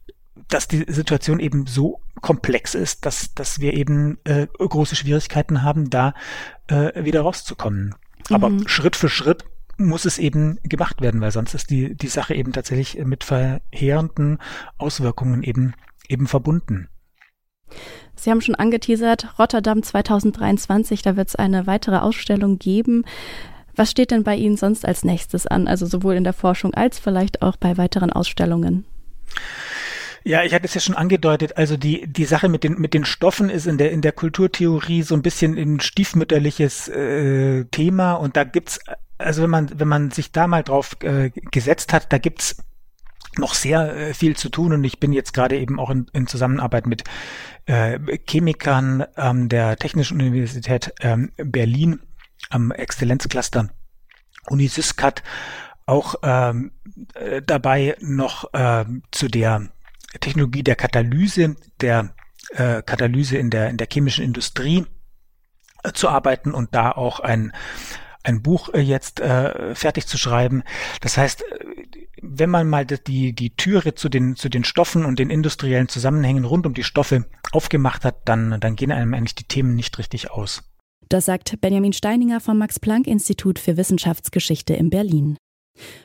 dass 0.48 0.68
die 0.68 0.84
Situation 0.86 1.40
eben 1.40 1.66
so 1.66 2.00
komplex 2.20 2.74
ist, 2.74 3.06
dass, 3.06 3.34
dass 3.34 3.60
wir 3.60 3.72
eben 3.72 4.18
äh, 4.24 4.46
große 4.46 4.96
Schwierigkeiten 4.96 5.62
haben, 5.62 5.90
da 5.90 6.14
äh, 6.68 7.04
wieder 7.04 7.22
rauszukommen. 7.22 7.94
Aber 8.30 8.50
mhm. 8.50 8.68
Schritt 8.68 8.96
für 8.96 9.08
Schritt 9.08 9.44
muss 9.76 10.04
es 10.04 10.18
eben 10.18 10.58
gemacht 10.62 11.00
werden, 11.00 11.20
weil 11.20 11.32
sonst 11.32 11.54
ist 11.54 11.70
die, 11.70 11.94
die 11.94 12.08
Sache 12.08 12.34
eben 12.34 12.52
tatsächlich 12.52 13.02
mit 13.04 13.24
verheerenden 13.24 14.38
Auswirkungen 14.78 15.42
eben 15.42 15.74
eben 16.08 16.26
verbunden. 16.26 16.88
Sie 18.14 18.30
haben 18.30 18.40
schon 18.40 18.54
angeteasert, 18.54 19.38
Rotterdam 19.38 19.82
2023, 19.82 21.02
da 21.02 21.16
wird 21.16 21.28
es 21.28 21.36
eine 21.36 21.66
weitere 21.66 21.98
Ausstellung 21.98 22.58
geben. 22.58 23.04
Was 23.76 23.90
steht 23.90 24.12
denn 24.12 24.22
bei 24.22 24.36
Ihnen 24.36 24.56
sonst 24.56 24.86
als 24.86 25.04
nächstes 25.04 25.46
an, 25.46 25.66
also 25.66 25.86
sowohl 25.86 26.14
in 26.14 26.24
der 26.24 26.32
Forschung 26.32 26.74
als 26.74 26.98
vielleicht 26.98 27.42
auch 27.42 27.56
bei 27.56 27.76
weiteren 27.76 28.12
Ausstellungen? 28.12 28.84
Ja, 30.26 30.42
ich 30.42 30.54
hatte 30.54 30.64
es 30.64 30.74
ja 30.74 30.80
schon 30.80 30.94
angedeutet, 30.94 31.58
also 31.58 31.76
die, 31.76 32.06
die 32.06 32.24
Sache 32.24 32.48
mit 32.48 32.64
den, 32.64 32.80
mit 32.80 32.94
den 32.94 33.04
Stoffen 33.04 33.50
ist 33.50 33.66
in 33.66 33.76
der, 33.76 33.90
in 33.90 34.00
der 34.00 34.12
Kulturtheorie 34.12 35.02
so 35.02 35.14
ein 35.14 35.20
bisschen 35.20 35.58
ein 35.58 35.80
stiefmütterliches 35.80 36.88
äh, 36.88 37.66
Thema 37.66 38.14
und 38.14 38.36
da 38.36 38.44
gibt's, 38.44 38.80
also 39.18 39.42
wenn 39.42 39.50
man, 39.50 39.78
wenn 39.78 39.88
man 39.88 40.10
sich 40.12 40.32
da 40.32 40.46
mal 40.46 40.62
drauf 40.62 40.96
äh, 41.02 41.30
gesetzt 41.50 41.92
hat, 41.92 42.10
da 42.10 42.16
gibt's 42.16 42.56
noch 43.38 43.54
sehr 43.54 43.96
äh, 43.96 44.14
viel 44.14 44.36
zu 44.36 44.48
tun 44.48 44.72
und 44.72 44.84
ich 44.84 45.00
bin 45.00 45.12
jetzt 45.12 45.32
gerade 45.32 45.58
eben 45.58 45.78
auch 45.78 45.90
in, 45.90 46.06
in 46.12 46.26
Zusammenarbeit 46.26 46.86
mit 46.86 47.04
äh, 47.66 47.98
Chemikern 48.28 49.04
ähm, 49.16 49.48
der 49.48 49.76
Technischen 49.76 50.20
Universität 50.20 50.94
ähm, 51.00 51.32
Berlin 51.36 52.00
am 52.50 52.70
Exzellenzcluster 52.70 53.68
Unisyscat 54.48 55.22
auch 55.86 56.16
ähm, 56.22 56.72
äh, 57.14 57.42
dabei 57.42 57.96
noch 58.00 58.52
äh, 58.54 58.84
zu 59.10 59.28
der 59.28 59.68
Technologie 60.20 60.62
der 60.62 60.76
Katalyse, 60.76 61.56
der 61.80 62.14
äh, 62.50 62.82
Katalyse 62.82 63.36
in 63.36 63.50
der 63.50 63.68
in 63.68 63.76
der 63.76 63.88
chemischen 63.90 64.24
Industrie 64.24 64.86
äh, 65.82 65.92
zu 65.92 66.08
arbeiten 66.08 66.52
und 66.52 66.74
da 66.74 66.92
auch 66.92 67.20
ein 67.20 67.52
ein 68.22 68.42
Buch 68.42 68.72
äh, 68.72 68.80
jetzt 68.80 69.20
äh, 69.20 69.74
fertig 69.74 70.06
zu 70.06 70.16
schreiben. 70.16 70.62
Das 71.00 71.18
heißt, 71.18 71.44
wenn 72.26 72.50
man 72.50 72.68
mal 72.68 72.84
die, 72.84 73.32
die 73.32 73.50
Türe 73.50 73.94
zu 73.94 74.08
den, 74.08 74.36
zu 74.36 74.48
den 74.48 74.64
Stoffen 74.64 75.04
und 75.04 75.18
den 75.18 75.30
industriellen 75.30 75.88
Zusammenhängen 75.88 76.44
rund 76.44 76.66
um 76.66 76.74
die 76.74 76.84
Stoffe 76.84 77.26
aufgemacht 77.52 78.04
hat, 78.04 78.16
dann, 78.26 78.60
dann 78.60 78.76
gehen 78.76 78.92
einem 78.92 79.14
eigentlich 79.14 79.34
die 79.34 79.44
Themen 79.44 79.74
nicht 79.74 79.98
richtig 79.98 80.30
aus. 80.30 80.62
Das 81.08 81.26
sagt 81.26 81.60
Benjamin 81.60 81.92
Steininger 81.92 82.40
vom 82.40 82.58
Max-Planck-Institut 82.58 83.58
für 83.58 83.76
Wissenschaftsgeschichte 83.76 84.74
in 84.74 84.90
Berlin. 84.90 85.36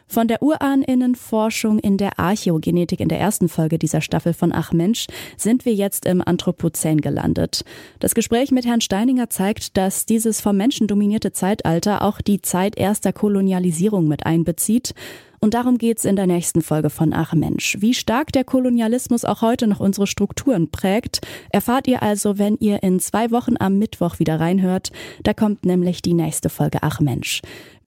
Von 0.08 0.28
der 0.28 0.42
Urahninnenforschung 0.42 1.78
in 1.78 1.98
der 1.98 2.18
Archäogenetik 2.18 3.00
in 3.00 3.10
der 3.10 3.20
ersten 3.20 3.48
Folge 3.48 3.78
dieser 3.78 4.02
Staffel 4.02 4.34
von 4.34 4.52
Ach 4.52 4.72
Mensch 4.74 5.06
sind 5.38 5.66
wir 5.66 5.74
jetzt 5.76 6.08
im 6.08 6.24
Anthropozän 6.26 7.00
gelandet. 7.00 7.64
Das 8.00 8.16
Gespräch 8.16 8.50
mit 8.50 8.66
Herrn 8.66 8.82
Steininger 8.82 9.30
zeigt, 9.30 9.78
dass 9.78 10.08
dieses 10.08 10.42
vom 10.42 10.58
Menschen 10.58 10.88
dominierte 10.88 11.32
Zeitalter 11.32 12.02
auch 12.02 12.22
die 12.22 12.42
Zeit 12.42 12.78
erster 12.78 13.14
Kolonialisierung 13.14 14.08
mit 14.08 14.26
einbezieht. 14.26 14.96
Und 15.40 15.54
darum 15.54 15.78
geht's 15.78 16.06
in 16.06 16.16
der 16.16 16.28
nächsten 16.28 16.62
Folge 16.62 16.90
von 16.90 17.14
Ach 17.14 17.34
Mensch. 17.34 17.78
Wie 17.80 17.94
stark 17.94 18.32
der 18.32 18.44
Kolonialismus 18.44 19.26
auch 19.26 19.42
heute 19.42 19.68
noch 19.68 19.80
unsere 19.80 20.08
Strukturen 20.08 20.70
prägt, 20.70 21.22
erfahrt 21.52 21.88
ihr 21.88 22.04
also, 22.04 22.38
wenn 22.38 22.58
ihr 22.60 22.84
in 22.84 23.00
zwei 23.00 23.32
Wochen 23.32 23.56
am 23.60 23.78
Mittwoch 23.78 24.20
wieder 24.20 24.40
reinhört. 24.40 24.92
Da 25.24 25.34
kommt 25.34 25.66
nämlich 25.66 26.02
die 26.02 26.14
nächste 26.14 26.50
Folge 26.50 26.80
Ach 26.82 27.00
Mensch. 27.00 27.42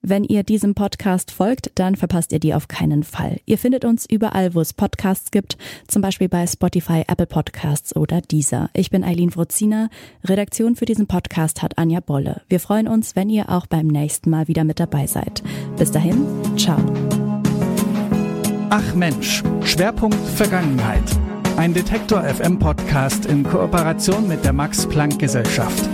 Wenn 0.04 0.24
ihr 0.24 0.42
diesem 0.42 0.74
Podcast 0.74 1.30
folgt, 1.30 1.70
dann 1.76 1.94
verpasst 1.94 2.32
ihr 2.32 2.40
die 2.40 2.54
auf 2.54 2.66
keinen 2.66 3.04
Fall. 3.04 3.38
Ihr 3.46 3.56
findet 3.56 3.84
uns 3.84 4.04
überall, 4.04 4.52
wo 4.52 4.60
es 4.60 4.72
Podcasts 4.72 5.30
gibt, 5.30 5.56
zum 5.86 6.02
Beispiel 6.02 6.28
bei 6.28 6.44
Spotify, 6.44 7.04
Apple 7.06 7.26
Podcasts 7.26 7.94
oder 7.94 8.20
Deezer. 8.20 8.68
Ich 8.74 8.90
bin 8.90 9.04
Eileen 9.04 9.34
Wrozina. 9.34 9.90
Redaktion 10.24 10.74
für 10.74 10.86
diesen 10.86 11.06
Podcast 11.06 11.62
hat 11.62 11.78
Anja 11.78 12.00
Bolle. 12.00 12.42
Wir 12.48 12.58
freuen 12.58 12.88
uns, 12.88 13.14
wenn 13.14 13.30
ihr 13.30 13.48
auch 13.48 13.66
beim 13.66 13.86
nächsten 13.86 14.28
Mal 14.28 14.48
wieder 14.48 14.64
mit 14.64 14.80
dabei 14.80 15.06
seid. 15.06 15.44
Bis 15.78 15.92
dahin, 15.92 16.26
ciao. 16.56 17.21
Ach 18.74 18.94
Mensch, 18.94 19.42
Schwerpunkt 19.64 20.16
Vergangenheit. 20.34 21.04
Ein 21.58 21.74
Detektor 21.74 22.22
FM 22.22 22.58
Podcast 22.58 23.26
in 23.26 23.42
Kooperation 23.42 24.26
mit 24.26 24.46
der 24.46 24.54
Max 24.54 24.88
Planck 24.88 25.18
Gesellschaft. 25.18 25.86